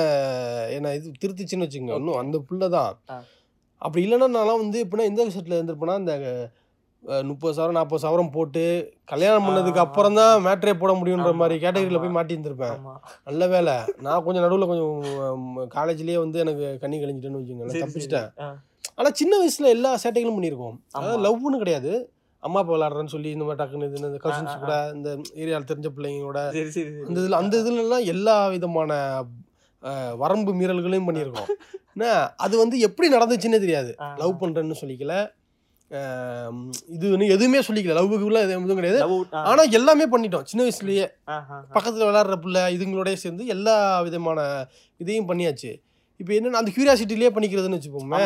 [0.75, 2.93] என்ன இது திருத்துச்சுன்னு வச்சுங்க இன்னும் அந்த புள்ள தான்.
[3.81, 6.15] அப்படி இல்லைன்னா நான்லாம் வந்து எப்படின்னா எந்த விஷயத்துல இருந்திருப்பேன்னா இந்த
[7.29, 8.63] முப்பது சவரம் நாற்பது சவரம் போட்டு
[9.11, 12.01] கல்யாணம் பண்ணதுக்கு அப்புறம் தான் மேட்ரே போட முடியுன்ற மாதிரி கேட்டகரியில்.
[12.03, 12.77] போய் மாட்டி இருந்திருப்பேன்.
[13.29, 18.29] நல்ல வேலை நான் கொஞ்சம் நடுவில் கொஞ்சம் காலேஜ்லேயே வந்து எனக்கு கண்ணி கழிஞ்சிட்டேன்னு வச்சுக்கோங்களேன் தப்பிச்சிட்டேன்.
[18.97, 21.23] ஆனால் சின்ன வயசுல எல்லா சேட்டைகளும் பண்ணியிருக்கோம் அதாவது.
[21.27, 21.93] லவ்னு கிடையாது
[22.43, 25.09] அம்மா அப்பா விளாட்றேன்னு சொல்லி இந்த மாதிரி டக்குன்னு இது இந்த கசின்ஸ் கூட இந்த
[25.41, 26.41] ஏரியாவில் தெரிஞ்ச பிள்ளைங்களோட.
[27.07, 28.91] அந்த இதில் அந்த இதுலலாம் எல்லா விதமான
[30.21, 31.49] வரம்பு மீறல்களையும் பண்ணியிருக்கோம்.
[31.95, 32.13] என்ன
[32.45, 33.91] அது வந்து எப்படி நடந்துச்சுன்னே தெரியாது.
[34.21, 35.15] லவ் பண்ணுறேன்னு சொல்லிக்கல.
[36.95, 37.93] இது எதுவுமே சொல்லிக்கல.
[37.99, 38.99] லவ்வுக்குள்ள எதுவும் கிடையாது.
[39.49, 40.47] ஆனால் எல்லாமே பண்ணிட்டோம்.
[40.51, 41.05] சின்ன வயசுலயே.
[41.75, 44.39] பக்கத்தில் விளாட்ற பிள்ளை இதுங்களோடய சேர்ந்து எல்லா விதமான
[45.03, 45.71] இதையும் பண்ணியாச்சு.
[46.21, 48.21] இப்போ என்னன்னா அந்த கியூரியாசிட்டிலேயே பண்ணிக்கிறதுன்னு வச்சுப்போமே.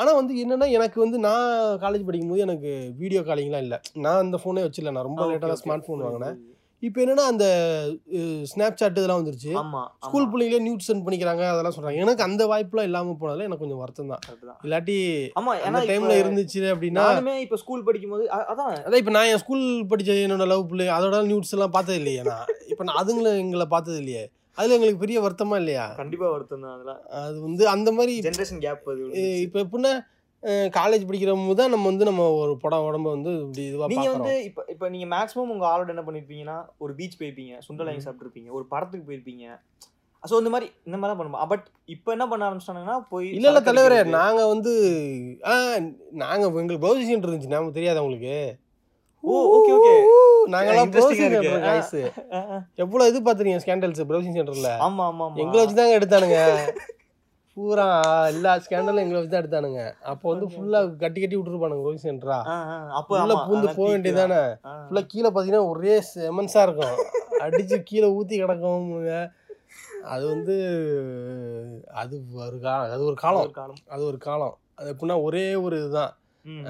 [0.00, 3.78] ஆனால் வந்து என்னன்னா எனக்கு வந்து நான் காலேஜ் படிக்கும்போது எனக்கு வீடியோ காலிங்லாம் இல்லை.
[4.04, 5.56] நான் அந்த ஃபோனே வச்சில்ல நான் ரொம்ப லேட்டாக.
[5.64, 6.38] ஸ்மார்ட் ஃபோன் வாங்கினேன்.
[6.82, 7.46] இப்போ என்னன்னா அந்த
[8.48, 9.50] ஸ்னாப் சாட் இதெல்லாம் வந்துருச்சு.
[10.04, 10.26] ஸ்கூல்.
[10.30, 14.22] பிள்ளைங்களே நியூட் சென்ட் பண்ணிக்கிறாங்க அதெல்லாம் சொல்கிறாங்க எனக்கு அந்த வாய்ப்புலாம் இல்லாமல் போனதில் எனக்கு கொஞ்சம் வருத்தம் தான்.
[14.62, 14.96] இல்லாட்டி
[15.40, 17.04] ஆமா, ஏன்னா டைமில் இருந்துச்சு அப்படின்னா
[17.42, 18.72] இப்ப ஸ்கூல் படிக்கும்போது அ- அதான்.
[18.80, 22.46] அதான் இப்போ நான் என் ஸ்கூல் படித்த என்னோட லவ் பிள்ளை அதோட நியூட்ஸ் எல்லாம் பார்த்தது இல்லையே நான்.
[22.68, 24.24] இப்போ நான் அதுங்களை எங்களை பார்த்தது இல்லையே.
[24.58, 25.84] அதில் எங்களுக்கு பெரிய வருத்தமா இல்லையா?
[25.96, 29.04] கண்டிப்பா வருத்தம் தான் அது வந்து அந்த மாதிரி ஜெனரேஷன் கேப் அது
[29.42, 29.92] இப்போ எப்படின்னா
[30.76, 34.34] காலேஜ் படிக்கிற போது தான் நம்ம வந்து நம்ம ஒரு படம் உடம்ப வந்து இப்படி இதுவாக நீங்க வந்து
[34.48, 38.64] இப்ப இப்ப நீங்க மேக்ஸிமம் உங்க ஆளோட என்ன பண்ணிருப்பீங்கன்னா ஒரு பீச் போயிருப்பீங்க சுண்டல் வாங்கி சாப்பிட்டுருப்பீங்க ஒரு
[38.72, 39.44] படத்துக்கு போயிருப்பீங்க.
[40.22, 41.50] சோ இந்த மாதிரி இந்த மாதிரி தான் பண்ணுவோம்?
[41.52, 43.98] பட் இப்போ என்ன பண்ண ஆரம்பிச்சிட்டாங்கன்னா போய் இல்லை இல்லை தலைவரே.
[44.16, 44.72] நாங்கள் வந்து
[45.50, 45.52] ஆ
[46.22, 47.54] நாங்கள் எங்களுக்கு ப்ரௌசிங் சென்டர் இருந்துச்சு.
[47.54, 48.34] நமக்கு தெரியாதா உங்களுக்கு?
[49.24, 51.20] ஓ ஓகே ஓகே Interesting-ஆ ப்ரௌசிங்.
[51.22, 51.96] சென்டர் காய்ஸ்
[52.84, 55.38] எவ்வளோ இது பார்த்துருக்கீங்க ஸ்கேண்டல்ஸ் ப்ரௌசிங் சென்டரில் ஆமா ஆமா ஆமா.
[55.44, 56.38] எங்களை வச்சு தாங்க எடுத்தானுங்க.
[57.56, 57.86] பூரா
[58.32, 59.82] எல்லா ஸ்கேண்டலும் எங்களை வச்சு தான் எடுத்தானுங்க.
[60.10, 62.38] அப்போ வந்து ஃபுல்லாக கட்டி கட்டி விட்டுருப்பானுங்க ப்ரௌசிங் சென்டரா.
[62.98, 64.40] அப்போ உள்ள பூந்து போக வேண்டியதானே.
[64.84, 66.96] ஃபுல்லாக கீழே பார்த்தீங்கன்னா ஒரே செமன்ஸாக இருக்கும்.
[67.44, 69.18] அடிச்சு கீழே ஊற்றி கிடக்கும்ங்க.
[70.12, 70.54] அது வந்து
[72.02, 73.52] அது ஒரு காலம் அது ஒரு காலம்.
[73.94, 74.56] அது ஒரு காலம்.
[74.78, 76.12] அது எப்படின்னா ஒரே ஒரு இதுதான்.
[76.44, 76.64] ம்,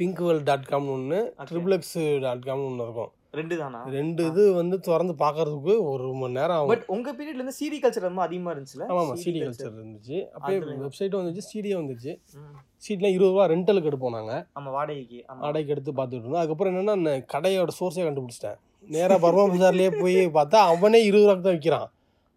[0.00, 1.20] பிங்க்வெல் டாட் காம்னு ஒன்று.
[1.50, 3.12] ட்ரிபிள் எக்ஸ் டாட் காம்னு ஒன்று இருக்கும்.
[3.34, 3.78] ரெண்டு தானா?
[3.88, 6.70] ரெண்டு இது வந்து திறந்து பார்க்கறதுக்கு ஒரு மணி நேரம் ஆகும்.
[6.72, 8.82] பட் உங்க பீரியட்ல இருந்து சிடி கல்ச்சர் ரொம்ப அதிகமா இருந்துச்சுல?
[8.88, 10.18] ஆமாம் ஆமாம் சிடி கல்ச்சர் இருந்துச்சு.
[10.32, 10.58] அப்படியே.
[10.82, 12.12] வெப்சைட்டும் வந்துச்சு சிடியும் வந்துச்சு.
[12.84, 16.40] சீட்லாம் இருபது ரூபா ரெண்டலுக்கு எடுப்போம் நாங்கள் ஆமா வாடகைக்கு வாடகைக்கு எடுத்து பார்த்துட்டு இருந்தோம்.
[16.42, 18.58] அதுக்கப்புறம் என்னன்னா கடையோட சோர்ஸே கண்டுபிடிச்சிட்டேன்.
[18.88, 21.88] நேராக பர்மா பஜார்லேயே போய் பார்த்தா அவனே இருபது ரூபாய்க்கு தான் விற்கிறான்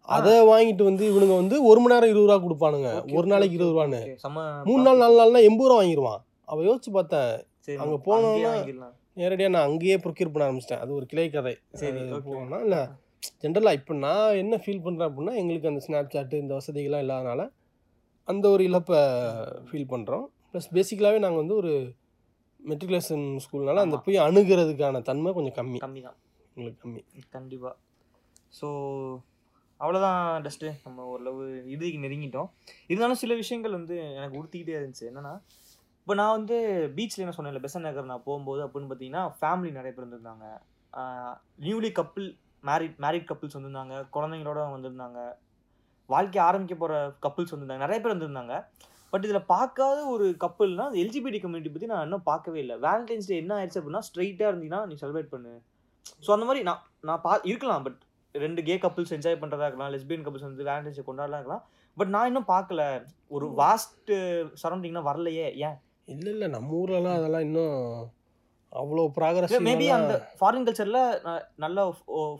[0.08, 2.90] அதை வாங்கிட்டு வந்து இவனுங்க வந்து ஒரு மணி நேரம் இருபது ரூபா கொடுப்பானுங்க.
[3.18, 4.00] ஒரு நாளைக்கு இருபது ரூபான்னு.
[4.68, 7.32] மூணு நாள் நாலு நாள்னா எண்பது ரூபா வாங்கிடுவான் அவன் யோசிச்சு பார்த்தேன்.
[7.84, 8.92] அங்க போனோம்னா-.
[9.16, 10.78] நேரடியாக நான் அங்கேயே ப்ரொக்யூர் பண்ண ஆரம்பிச்சிட்டேன்.
[10.78, 11.54] அது ஒரு கிளை கதை.
[11.74, 12.00] சரி.
[12.24, 12.80] போனா இல்லை
[13.42, 17.44] ஜென்ரலாக இப்போ நான் என்ன ஃபீல் பண்ணுறேன் அப்படின்னா எங்களுக்கு அந்த ஸ்னாப் சாட்டு இந்த வசதிகள்லாம் இல்லாதனால
[18.28, 19.00] அந்த ஒரு இழப்பை
[19.70, 21.72] ஃபீல் பண்ணுறோம் ப்ளஸ் பேசிக்கலாகவே நாங்கள் வந்து ஒரு
[22.60, 23.96] மெட்ரிகுலேஷன் ஸ்கூல்னால அந்த.
[23.96, 25.78] போய் அணுகிறதுக்கான தன்மை கொஞ்சம் கம்மி.
[25.78, 26.16] கம்மிதான்.
[26.56, 27.02] எங்களுக்கு கம்மி.
[27.30, 27.72] கண்டிப்பா.
[28.50, 28.68] ஸோ
[29.80, 32.48] அவ்வளோதான் டஸ்ட்டு நம்ம ஓரளவு இறுதிக்கு நெருங்கிட்டோம்.
[32.86, 35.06] இருந்தாலும் சில விஷயங்கள் வந்து எனக்கு உறுத்திக்கிட்டே இருந்துச்சு.
[35.10, 35.32] என்னன்னா
[36.06, 36.56] இப்போ நான் வந்து
[36.96, 40.44] பீச்சில் என்ன சொன்னேன்ல பெசன் நகர் நான் போகும்போது அப்படின்னு பார்த்தீங்கன்னா ஃபேமிலி நிறைய பேர் வந்திருந்தாங்க.
[41.64, 42.26] Newly couple
[42.68, 45.18] married married couples வந்திருந்தாங்க குழந்தைங்களோட வந்திருந்தாங்க.
[46.08, 47.84] வாழ்க்கை ஆரம்பிக்க போகிற கப்பிள்ஸ் வந்திருந்தாங்க.
[47.86, 48.56] நிறைய பேர் வந்திருந்தாங்க.
[49.12, 52.76] பட் இதில் பார்க்காத ஒரு கப்பல்னா எல்ஜிபிடி கம்யூனிட்டி பற்றி நான் இன்னும் பார்க்கவே இல்லை.
[52.86, 55.54] வேலண்டைன்ஸ் டே என்ன ஆயிடுச்சு அப்படின்னா ஸ்ட்ரைட்டாக இருந்தீங்கன்னா நீ செலிப்ரேட் பண்ணு.
[56.26, 57.98] ஸோ அந்த மாதிரி நான் நான் பா இருக்கலாம் பட்
[58.34, 61.64] ரெண்டு கே கப்பிள்ஸ் என்ஜாய் பண்ணுறதா இருக்கலாம் லெஸ்பியன் கப்பிள்ஸ் வந்து வேலண்டைன்ஸ் கொண்டாடலாம் இருக்கலாம்.
[61.96, 62.80] பட் நான் இன்னும் பார்க்கல.
[63.36, 64.12] ஒரு வாஸ்ட்
[64.62, 65.76] சரௌண்டிங்னா வரலையே ஏன்?
[66.14, 66.48] இல்லை இல்லை.
[66.56, 67.78] நம்ம ஊர்லலாம் அதெல்லாம் இன்னும்
[68.72, 71.00] அவ்வளோ ப்ராக்ரஸ் மேபி அந்த ஃபாரின் கல்ச்சரில்
[71.64, 71.82] நல்லா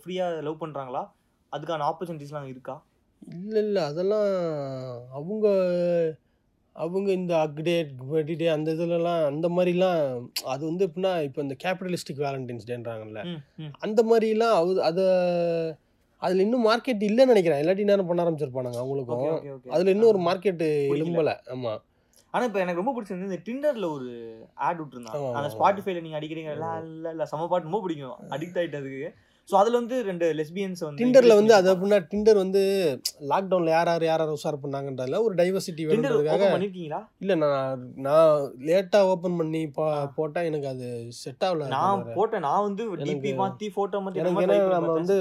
[0.03, 1.03] ஃப்ரீயாக லவ் பண்ணுறாங்களா
[1.53, 2.77] அதுக்கான ஆப்பர்ச்சுனிட்டிஸ்லாம் இருக்கா?
[3.43, 3.83] இல்லை இல்லை.
[3.91, 4.29] அதெல்லாம்
[5.19, 5.47] அவங்க
[6.77, 10.01] அவங்க இந்த அக்டேட் பர்த்டே அந்த இதுலலாம் அந்த மாதிரிலாம்
[10.53, 13.21] அது வந்து எப்படின்னா இப்போ இந்த கேபிட்டலிஸ்டிக் வேலண்டைன்ஸ் டேன்றாங்கல்ல.
[13.87, 15.07] அந்த மாதிரிலாம் அது அதை
[16.23, 17.61] அதில் இன்னும் மார்க்கெட் இல்லைன்னு நினைக்கிறேன்.
[17.63, 19.33] இல்லாட்டி நேரம் பண்ண ஆரம்பிச்சிருப்பானுங்க அவங்களுக்கும்.
[19.75, 20.69] அதில் இன்னும் ஒரு மார்க்கெட்டு.
[20.97, 21.35] எழும்பலை.
[21.55, 21.81] ஆமாம்
[22.37, 24.09] ஆனால் இப்போ எனக்கு ரொம்ப பிடிச்சிருந்து இந்த டிண்டரில் ஒரு
[24.69, 25.21] ஆட் விட்டுருந்தாங்க.
[25.39, 25.51] அந்த.
[25.55, 28.17] ஸ்பாட்டிஃபைல நீங்கள் அடிக்கிறீங்க இல்லை இல்லை இல்லை செம பாட்டு ரொம்ப பிடிக்கும்.
[28.31, 29.07] அடிக்ட் ஆகிட்டு அதுக்கு.
[29.49, 31.69] ஸோ அதுல வந்து ரெண்டு லெஸ்பியன்ஸ் வந்து டிண்டர்ல வந்து அது.
[31.73, 32.63] அப்படின்னா டிண்டர் வந்து
[33.29, 37.01] லாக்டவுன்ல யார் யார் யார் யார் உஷார் பண்ணாங்கன்றதுல ஒரு டைவர்சிட்டி வேணுன்றதுக்காக பண்ணிருக்கீங்களா?
[37.19, 38.33] இல்ல நான் நான்
[38.67, 40.01] லேட்டா ஓபன் பண்ணி பா- ஆ.
[40.15, 42.03] போட்டா எனக்கு அது செட் ஆகல நான்.
[42.15, 42.41] போட்டேன்.
[42.41, 45.19] நான் வந்து டிபி எனக்கு- மாத்தி போட்டோ மாத்தி எனக்கு நம்ம வந்து.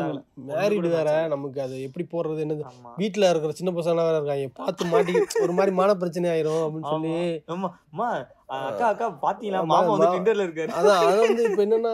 [0.49, 2.65] மேரிடு வேற நமக்கு அது எப்படி போடுறது என்னது?
[2.97, 4.49] வீட்ல இருக்கிற சின்ன பசங்க வேற இருக்காங்க.
[4.55, 7.13] பார்த்து மாட்டி ஒரு மாதிரி மான பிரச்சனை ஆயிரும் அப்படின்னு சொல்லி
[7.49, 7.69] ஆமா.
[7.91, 8.09] அம்மா
[8.49, 9.65] அக்கா அக்கா பாத்தீங்களா?
[9.65, 10.69] மாமா வந்து மா- டிண்டர்ல இருக்காரு.
[10.69, 11.93] அதான் அது வந்து இப்போ என்னன்னா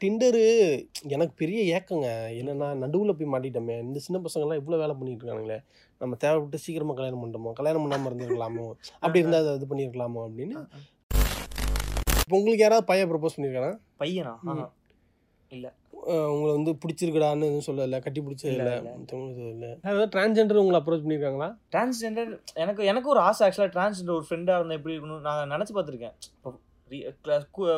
[0.00, 0.42] டிண்டரு
[1.02, 2.06] எனக்கு பெரிய ஏக்கங்க.
[2.40, 3.80] என்னன்னா நடுவுல போய் மாட்டிட்டோமே.
[3.80, 5.58] இந்த சின்ன பசங்கள்லாம் இவ்வளோ வேலை பண்ணிட்டு இருக்கானுங்களே.
[5.98, 7.52] நம்ம தேவைப்பட்டு சீக்கிரமா கல்யாணம் பண்ணிட்டோமோ?
[7.52, 8.66] கல்யாணம் பண்ணாம இருந்திருக்கலாமோ?
[9.00, 10.56] அப்படி இருந்தா அதை இது பண்ணியிருக்கலாமோ அப்படின்னு.
[12.20, 14.34] இப்போ உங்களுக்கு யாராவது பையன் ப்ரப்போஸ் பண்ணியிருக்கானா பையனா?
[15.50, 19.48] அஹ் உங்களை வந்து பிடிச்சிருக்கடான்னு எதுவும் சொல்லல கட்டி பிடிச்சது இல்ல, இல்லை இல்ல.
[19.48, 19.68] இல்லை.
[19.82, 24.70] ஏதாவது டிரான்ஸ்ஜெண்டர் உங்களை அப்ரோச் பண்ணியிருக்காங்களா டிரான்ஸ்ஜெண்டர் எனக்கு எனக்கு ஒரு ஆசை ஆக்சுவலாக டிரான்ஸ்ஜெண்டர் ஒரு ஃப்ரெண்டாக இருந்தால்
[24.70, 25.20] எப்படி இருக்கணும்?
[25.20, 26.14] நான் நினச்சி பார்த்துருக்கேன்.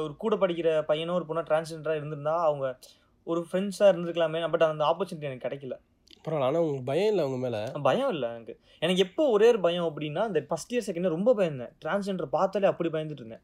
[0.03, 2.79] ஒரு கூட படிக்கிற பையனோ ஒரு பொண்ணோ டிரான்ஸ்ஜெண்டராக இருந்திருந்தா அவங்க
[3.25, 5.77] ஒரு ஃப்ரெண்ட்ஸாக இருந்திருக்கலாமே பட் அந்த ஆப்பர்ச்சுனிட்டி எனக்கு கிடைக்கல.
[6.25, 7.71] பரவாயில்ல ஆனால் உங்களுக்கு பயம் இல்லை அவங்க மேலே?
[7.83, 8.61] பயம் இல்லை எனக்கு.
[8.79, 11.73] எனக்கு எப்போ ஒரே ஒரு பயம் அப்படின்னா இந்த ஃபஸ்ட் இயர் செகண்ட் ரொம்ப பயந்தேன்.
[11.85, 13.41] டிரான்ஸ்ஜெண்டர் பார்த்தாலே அப்படி பயந்துட்டு இருந்தேன்.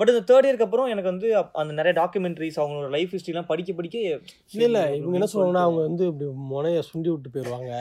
[0.00, 3.98] பட் இந்த தேர்ட் இயருக்கு அப்புறம் எனக்கு வந்து அந்த நிறைய டாக்குமெண்ட்ரிஸ் அவங்களோட லைஃப் ஹிஸ்ட்ரிலாம் படிக்க படிக்க
[3.98, 7.72] இல்லை இல்லை இவங்க என்ன சொல்லுவாங்கன்னா அவங்க வந்து இப்படி முனைய சுண்டி விட்டு போயிடுவாங்க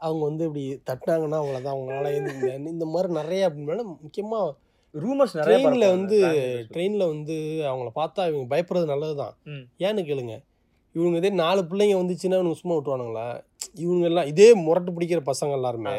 [0.00, 4.54] அவங்க வந்து இப்படி தட்டினாங்கன்னா அவ்வளோதான் அவங்களால எந்த இந்த- மாதிரி நிறைய அப்படின்னா முக்கியமாக
[4.94, 6.16] ரூமர்ஸ் நிறைய ட்ரெயினில் வந்து.
[6.72, 9.34] ட்ரெயினில் வந்து அவங்கள பார்த்தா இவங்க பயப்படுறது நல்லது தான்.
[9.78, 10.34] ஏன்னு கேளுங்க.
[10.94, 13.26] இவங்க இதே நாலு பிள்ளைங்க வந்துச்சுன்னா இவனுங்க சும்மா விட்டுவானுங்களா
[13.74, 15.90] இவங்க எல்லாம் இதே முரட்டு பிடிக்கிற பசங்க எல்லாருமே.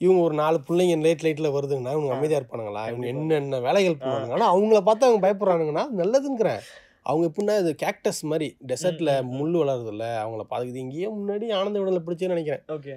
[0.00, 2.10] இவங்க ஒரு நாலு பிள்ளைங்க லேட் லைட்டில் வருதுங்கன்னா இவங்க.
[2.16, 3.06] அமைதியாக இருப்பானுங்களா இவங்க.
[3.06, 6.60] என்னென்ன வேலைகள் பண்ணுவாங்க ஆனால் அவங்கள பார்த்து அவங்க பயப்படுறானுங்கன்னா நல்லதுங்கிறேன்
[7.02, 9.12] அவங்க எப்படின்னா இது கேக்டஸ் மாதிரி டெசர்ட்டில்.
[9.36, 12.94] முள் வளருதுல்ல அவங்கள பார்த்துக்கிது இங்கேயே முன்னாடி ஆனந்த விடலை பிடிச்சேன்னு நினைக்கிறேன் ஓகே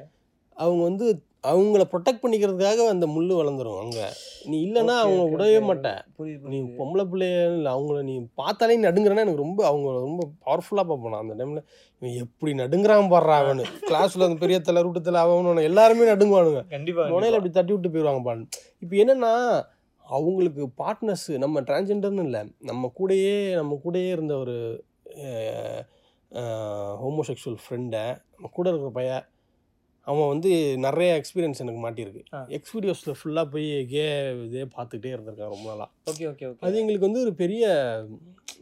[0.57, 1.05] அவங்க வந்து
[1.43, 4.07] அவங்கள ப்ரொடெக்ட் பண்ணிக்கிறதுக்காக அந்த முள் வளர்ந்துரும் அங்கே
[4.45, 5.63] நீ இல்லைன்னா அவங்க விடவே okay.
[5.67, 6.57] மாட்ட புரியுது நீ.
[6.77, 11.37] பொம்பளை பிள்ளைய இல்லை அவங்கள நீ பார்த்தாலே நடுங்குறேன்னா எனக்கு ரொம்ப அவங்க ரொம்ப பவர்ஃபுல்லாக பார்ப்போம் நான் அந்த
[11.39, 11.63] டைமில்
[12.01, 17.01] இவன் எப்படி நடுங்குறான் பாடுறா அவனு கிளாஸில் அந்த பெரிய தலை ரூட்டு தலை அவனு எல்லாருமே நடுங்குவானுங்க கண்டிப்பா
[17.05, 17.39] முனையில் கண்டிப்பா.
[17.39, 18.45] அப்படி தட்டி விட்டு போயிடுவாங்க பாடு
[18.79, 19.33] இப்போ என்னன்னா
[20.05, 24.55] அவங்களுக்கு பார்ட்னர்ஸ் நம்ம டிரான்ஸ்ஜெண்டர்னு இல்லை நம்ம கூடயே நம்ம கூடயே இருந்த ஒரு
[27.01, 29.23] ஹோமோசெக்ஷுவல் ஃப்ரெண்டை நம்ம கூட இருக்கிற பையன்
[30.07, 32.21] அவன் வந்து நிறைய எக்ஸ்பீரியன்ஸ் எனக்கு மாட்டியிருக்கு.
[32.33, 32.39] ஆ.
[32.49, 34.05] எக்ஸ்பீரியன்ஸில் ஃபுல்லாக போய் கே
[34.45, 36.61] இதே பார்த்துக்கிட்டே இருந்திருக்கான் ரொம்ப நாளாக ஓகே ஓகே ஓகே.
[36.61, 37.65] அது எங்களுக்கு வந்து ஒரு பெரிய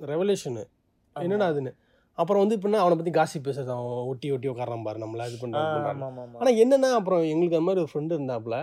[0.05, 0.63] ரெவலேஷனு
[1.15, 1.71] என்னடா அதுன்னு.
[2.17, 5.69] அப்புறம் வந்து இப்படின்னா அவனை பற்றி காசி பேசுறது அவன் ஒட்டி ஒட்டி உட்காரான் பாரு நம்மள இது பண்ணுறான்
[6.39, 8.57] ஆனால் என்னன்னா அப்புறம் எங்களுக்கு அந்த மாதிரி ஒரு ஃப்ரெண்டு இருந்தாப்புல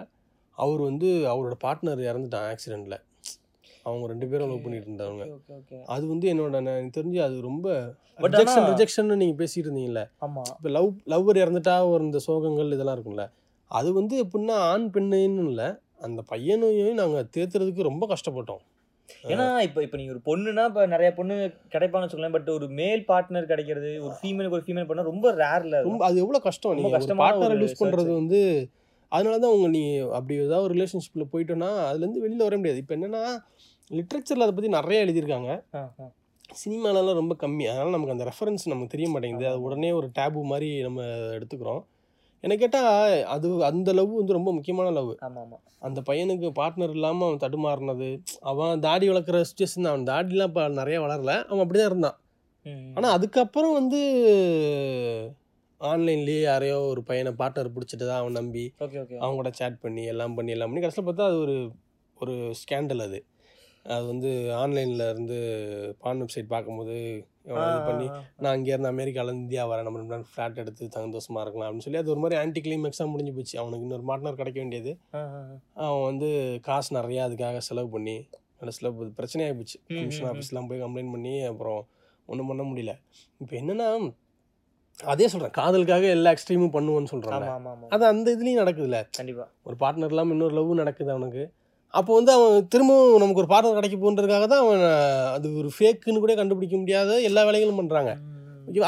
[0.59, 2.99] அவர் வந்து அவரோட பார்ட்னர் இறந்துட்டான் ஆக்சிடெண்ட்டில்
[3.89, 5.07] அவங்க ரெண்டு பேரும் லவ் பண்ணிட்டு
[5.59, 7.67] ஓகே அது வந்து என்னோட எனக்கு தெரிஞ்சு அது ரொம்ப
[8.27, 10.03] ரிஜெக்ஷன் ரிஜெக்ஷன் நீங்கள் பேசிட்டு இருந்தீங்கல்ல.
[10.53, 13.27] இப்போ லவ் லவ்வர் இறந்துட்டா ஒரு இந்த சோகங்கள் இதெல்லாம் இருக்கும்ல.
[13.71, 15.69] அது வந்து எப்படின்னா ஆண் பெண்ணுன்னு இல்லை
[16.07, 18.63] அந்த பையனையும் நாங்கள் தேத்துறதுக்கு ரொம்ப கஷ்டப்பட்டோம்.
[19.33, 21.35] ஏன்னா இப்ப இப்ப நீங்க ஒரு பொண்ணுனா இப்ப நிறைய பொண்ணு
[21.75, 26.03] கிடைப்பாங்கன்னு சொல்லலாம் பட் ஒரு மேல் பார்ட்னர் கிடைக்கிறது ஒரு ஃபீமேலுக்கு ஒரு ஃபீமேல் பண்ணா ரொம்ப ரேர்ல ரொம்ப
[26.09, 28.11] அது எவ்வளோ கஷ்டம் நீங்கள் ஒரு கஷ்டமான பார்ட்னரை லூஸ் பண்ணுறது.
[28.21, 28.41] வந்து
[29.13, 29.83] அதனால தான் உங்க நீ
[30.19, 32.81] அப்படி ஏதாவது ஒரு ரிலேஷன்ஷிப்பில் போயிட்டோன்னா அதுலேருந்து வெளியில் வர முடியாது.
[32.83, 33.23] இப்போ என்னன்னா
[33.91, 35.51] லிட்ரேச்சரில் அதை பற்றி நிறைய எழுதியிருக்காங்க.
[36.61, 37.65] சினிமாலலாம் ரொம்ப கம்மி.
[37.71, 39.47] அதனால் நமக்கு அந்த ரெஃபரன்ஸ் நமக்கு தெரிய மாட்டேங்குது.
[39.53, 41.03] அது உடனே ஒரு டேபு மாதிரி நம்ம
[41.37, 41.83] எடுத்துக்கிறோம்.
[42.45, 42.89] எனக்கு கேட்டால்
[43.35, 45.13] அது அந்த லவ் வந்து ரொம்ப முக்கியமான லவ்
[45.87, 48.09] அந்த பையனுக்கு பார்ட்னர் இல்லாமல் அவன் தடுமாறினது
[48.51, 51.33] அவன் தாடி வளர்க்குற சுச்சுவேஷன் அவன் தாடிலாம் இப்போ நிறைய வளரல.
[51.51, 52.17] அவன் அப்படி தான் இருந்தான்.
[52.97, 54.01] ஆனால் அதுக்கப்புறம் வந்து
[55.81, 58.65] ஆன்லைன்லேயே யாரையோ ஒரு பையனை பார்ட்னர் பிடிச்சிட்டு தான் அவன் நம்பி
[59.23, 61.57] அவங்க கூட சேட் பண்ணி எல்லாம் பண்ணி எல்லாம் பண்ணி கடைசியில் பார்த்தா அது ஒரு
[62.19, 63.19] ஒரு ஸ்கேண்டல் அது.
[63.95, 65.37] அது வந்து ஆன்லைனில் இருந்து
[66.03, 66.95] பான் வெப்சைட் பார்க்கும்போது
[67.49, 68.07] இது பண்ணி
[68.43, 69.87] நான் அங்கேருந்து அமெரிக்காவிலேருந்து இந்தியா வரேன்.
[69.89, 71.69] நம்ம ரெண்டு ஃப்ளாட் எடுத்து சந்தோஷமாக இருக்கலாம்.
[71.69, 73.57] அப்படின்னு சொல்லி அது ஒரு மாதிரி ஆன்டி கிளைமேக்ஸாக முடிஞ்சு போச்சு.
[73.63, 74.93] அவனுக்கு இன்னொரு பார்ட்னர் கிடைக்க வேண்டியது.
[75.85, 76.29] அவன் வந்து
[76.69, 78.17] காசு நிறையா அதுக்காக செலவு பண்ணி
[78.61, 79.79] கடைசியில் இது பிரச்சனையாகி போச்சு.
[79.89, 80.29] கமிஷன்.
[80.33, 81.81] ஆஃபீஸ்லாம் போய் கம்ப்ளைண்ட் பண்ணி அப்புறம்
[82.29, 82.95] ஒன்றும் பண்ண முடியல.
[83.43, 83.89] இப்போ என்னன்னா
[84.99, 87.11] அதே சொல்கிறேன் காதலுக்காக எல்லா எக்ஸ்ட்ரீமும் பண்ணுவோன்னு
[87.57, 89.01] ஆமா அது அந்த இதுலேயும் நடக்குதுல்ல.
[89.19, 89.47] கண்டிப்பா.
[89.69, 91.45] ஒரு பார்ட்னர் இல்லாமல் இன்னொரு லவ் நடக்குது அவனுக்கு.
[91.99, 94.83] அப்போ வந்து அவன் திரும்பவும் நமக்கு ஒரு பார்ட்னர் கிடைக்க போன்றதுக்காக தான் அவன்
[95.37, 98.13] அது ஒரு ஃபேக்குன்னு கூட கண்டுபிடிக்க முடியாத எல்லா வேலைகளும் பண்ணுறாங்க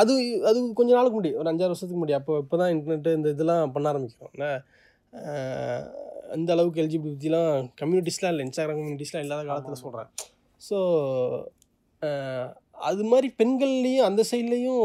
[0.03, 0.13] அது
[0.51, 3.93] அது கொஞ்ச நாளுக்கு முடியும் ஒரு அஞ்சாறு வருஷத்துக்கு முடியும் அப்போ இப்போ தான் இன்டர்நெட்டு இந்த இதெல்லாம் பண்ண
[3.93, 4.33] ஆரம்பிக்கிறோம்.
[6.37, 9.83] அந்த அளவுக்கு எல்ஜிபிலிட்டிலாம் கம்யூனிட்டிஸ்லாம் இல்லை இன்ஸ்டாகிராம் கம்யூனிட்டிஸ்லாம் இல்லாத காலத்தில்.
[9.85, 10.09] சொல்கிறேன்
[10.61, 10.79] ஸோ
[12.89, 14.85] அது மாதிரி பெண்கள்லேயும் அந்த சைட்லேயும்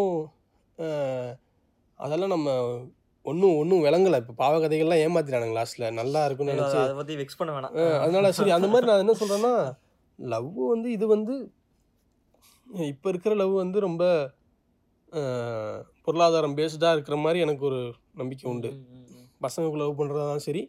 [1.99, 2.49] அதெல்லாம் நம்ம
[3.31, 4.17] ஒன்றும் ஒன்றும் விளங்கலை.
[4.21, 6.78] இப்போ பாவகதைகள்லாம் ஏமாத்திட்டானுங்க லாஸ்ட்டில் நல்லா இருக்குன்னு நினச்சி.
[6.86, 7.76] அதை பத்தி வெக்ஸ் பண்ண வேணாம்.
[8.03, 9.53] அதனால சரி அந்த மாதிரி நான் என்ன சொல்கிறேன்னா
[10.19, 11.36] லவ் வந்து இது வந்து
[12.91, 14.03] இப்போ இருக்கிற லவ் வந்து ரொம்ப
[16.05, 17.82] பொருளாதாரம் பேஸ்டாக இருக்கிற மாதிரி எனக்கு ஒரு
[18.19, 18.69] நம்பிக்கை உண்டு.
[19.45, 20.63] பசங்களுக்கு லவ் பண்ணுறதாலும் சரி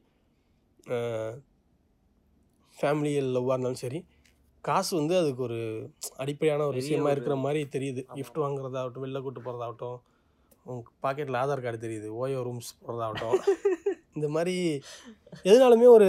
[2.79, 4.01] ஃபேமிலி லவ்வாக இருந்தாலும் சரி
[4.65, 5.59] காசு வந்து அதுக்கு ஒரு
[6.23, 8.03] அடிப்படையான ஒரு விஷயமா இருக்கிற மாதிரி தெரியுது.
[8.19, 9.99] gift வாங்குறதாகட்டும் வெளில கூட்டு போகிறதாகட்டும்
[10.67, 13.41] உங்க பாக்கெட்டில் ஆதார் கார்டு தெரியுது ஓயோ ரூம்ஸ் போகிறதாகட்டும்
[14.17, 14.55] இந்த மாதிரி
[15.49, 16.09] எதுனாலுமே ஒரு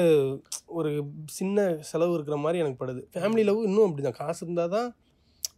[0.78, 0.90] ஒரு
[1.38, 3.02] சின்ன செலவு இருக்கிற மாதிரி எனக்கு படுது.
[3.14, 4.20] ஃபேமிலி லவ் இன்னும் அப்படிதான்.
[4.22, 4.88] காசு இருந்தால் தான்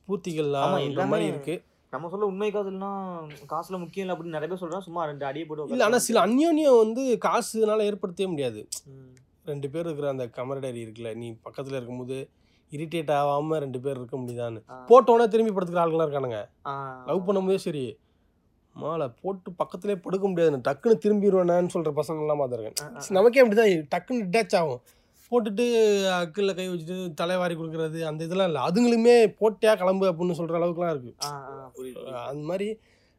[0.08, 1.56] பூர்த்திகள் ஆமா, ஆகுன்ற எல்லாமே மாதிரி இருக்கு.
[1.94, 2.92] நம்ம சொல்ல உண்மை காதல்னா
[3.54, 4.88] காசுல முக்கியம் இல்லை அப்படின்னு நிறைய பேர் சொல்றாங்க.
[4.88, 8.62] சும்மா ரெண்டு அடியை போட்டு இல்லை ஆனால் சில அந்யோன்யம் வந்து காசுனால ஏற்படுத்தவே முடியாது.
[9.52, 12.18] ரெண்டு பேர் இருக்கிற அந்த கமரடரி இருக்குல்ல நீ பக்கத்தில் இருக்கும்போது
[12.72, 14.62] இரிட்டேட் ஆகாமல் ரெண்டு பேர் இருக்க முடியுதான்னு.
[14.90, 16.42] போட்டோன்னே திரும்பி படுத்துக்கிற ஆளுங்களாம் இருக்கானுங்க.
[17.10, 17.86] லவ் பண்ணும்போதே சரி.
[18.82, 20.60] மாலை போட்டு பக்கத்துலேயே படுக்க முடியாது.
[20.68, 22.78] டக்குன்னு திரும்பிடுவேனான்னு சொல்கிற பசங்கள்லாம் பார்த்துருக்கேன்.
[23.18, 23.74] நமக்கே அப்படிதான்.
[23.94, 24.82] டக்குன்னு டிட்டாச் ஆகும்.
[25.30, 25.64] போட்டுட்டு
[26.18, 28.62] அக்கில் கை வச்சுட்டு தலைவாரி கொடுக்குறது அந்த இதெல்லாம் இல்லை.
[28.68, 31.16] அதுங்களுமே போட்டியா கிளம்பு அப்படின்னு சொல்கிற அளவுக்குலாம் இருக்குது.
[32.30, 32.68] அந்த மாதிரி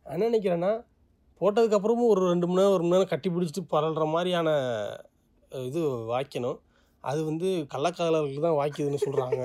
[0.06, 0.72] என்ன நினைக்கிறேன்னா
[1.40, 4.48] போட்டதுக்கப்புறமும் ஒரு ரெண்டு மணி நேரம் ஒரு மணி நேரம் கட்டி பிடிச்சிட்டு பரல்ற மாதிரியான
[5.68, 5.80] இது
[6.12, 6.58] வாய்க்கணும்.
[7.10, 9.42] அது வந்து கள்ளக்காதலர்களுக்கு தான் வாய்க்குதுன்னு சொல்கிறாங்க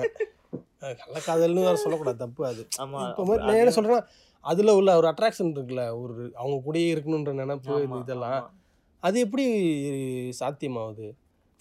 [1.02, 2.18] கள்ளக்காதல்னு வேறு சொல்லக்கூடாது.
[2.24, 2.62] தப்பு அது.
[2.80, 4.02] இப்போ மாதிரி நான் என்ன சொல்கிறேன்னா
[4.44, 8.42] அதில் உள்ள ஒரு அட்ராக்ஷன் இருக்குல்ல ஒரு அவங்க கூடயே இருக்கணுன்ற நினைப்பு இதெல்லாம்.
[9.02, 9.44] அது எப்படி
[10.40, 11.08] சாத்தியமாகுது?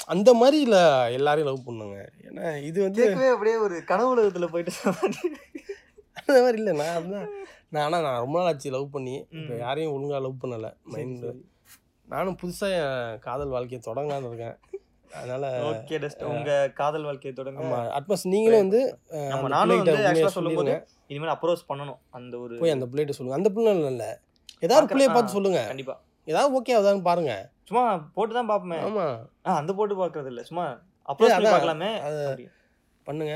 [0.06, 0.82] அந்த மாதிரி இல்லை
[1.14, 1.98] எல்லாரையும் லவ் பண்ணுங்க.
[2.22, 3.04] ஏன்னா இது வந்து
[3.34, 4.74] அப்படியே ஒரு கனவு உலகத்துல போயிட்டு
[6.26, 7.30] அந்த மாதிரி இல்லை நான் அதுதான்
[7.70, 9.16] நான் ஆனால் நான் ரொம்ப நாள் ஆச்சு லவ் பண்ணி.
[9.32, 9.54] இப்போ.
[9.58, 11.26] யாரையும் ஒழுங்காக லவ் பண்ணலை மைண்ட்
[12.08, 14.58] நானும் புதுசாக என் காதல் வாழ்க்கையை தொடங்கலான்னு இருக்கேன்.
[15.14, 17.62] அதனால ஓகே டஸ்ட் உங்க காதல் வாழ்க்கையை தொடங்க.
[17.64, 20.88] ஆமா அட்மாஸ் நீங்களும் வந்து அந்த நானும் வந்து actually சொல்லும்போது.
[21.08, 22.00] இனிமேல் அப்ரோச் பண்ணணும்.
[22.10, 23.38] அந்த ஒரு போய் அந்த பிள்ளைகிட்ட சொல்லுங்க.
[23.38, 24.10] அந்த பிள்ளை இல்லை.
[24.60, 25.14] ஏதாவது பிள்ளைய.
[25.14, 25.66] பார்த்து சொல்லுங்க.
[25.68, 25.96] கண்டிப்பா.
[26.26, 27.50] ஏதாவது ஓகே ஆகுதான்னு பாருங்க.
[27.64, 29.06] சும்மா போட்டு தான் பாப்போமே ஆமா.
[29.46, 30.44] ஆ, அந்த போட்டு பார்க்கறது இல்ல.
[30.44, 30.66] சும்மா
[31.08, 31.92] அப்ரோச் பண்ணி பார்க்கலாமே.
[33.04, 33.34] பண்ணுங்க.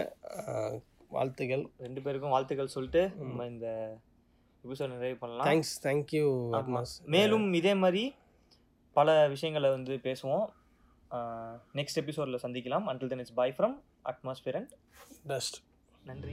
[1.10, 1.64] வாழ்த்துக்கள்.
[1.78, 3.68] ரெண்டு பேருக்கும் வாழ்த்துக்கள் சொல்லிட்டு நம்ம இந்த
[4.64, 5.46] எபிசோட் நிறைவு பண்ணலாம்.
[5.46, 6.26] தேங்க்ஸ் தேங்க்யூ
[7.06, 8.04] மேலும் இதே மாதிரி
[8.96, 10.46] பல விஷயங்களை வந்து பேசுவோம்.
[11.76, 12.84] நெக்ஸ்ட் எபிசோட்ல சந்திக்கலாம்.
[12.84, 14.70] Until then it's bye from atmosphere and
[15.28, 15.56] dust
[16.06, 16.32] நன்றி.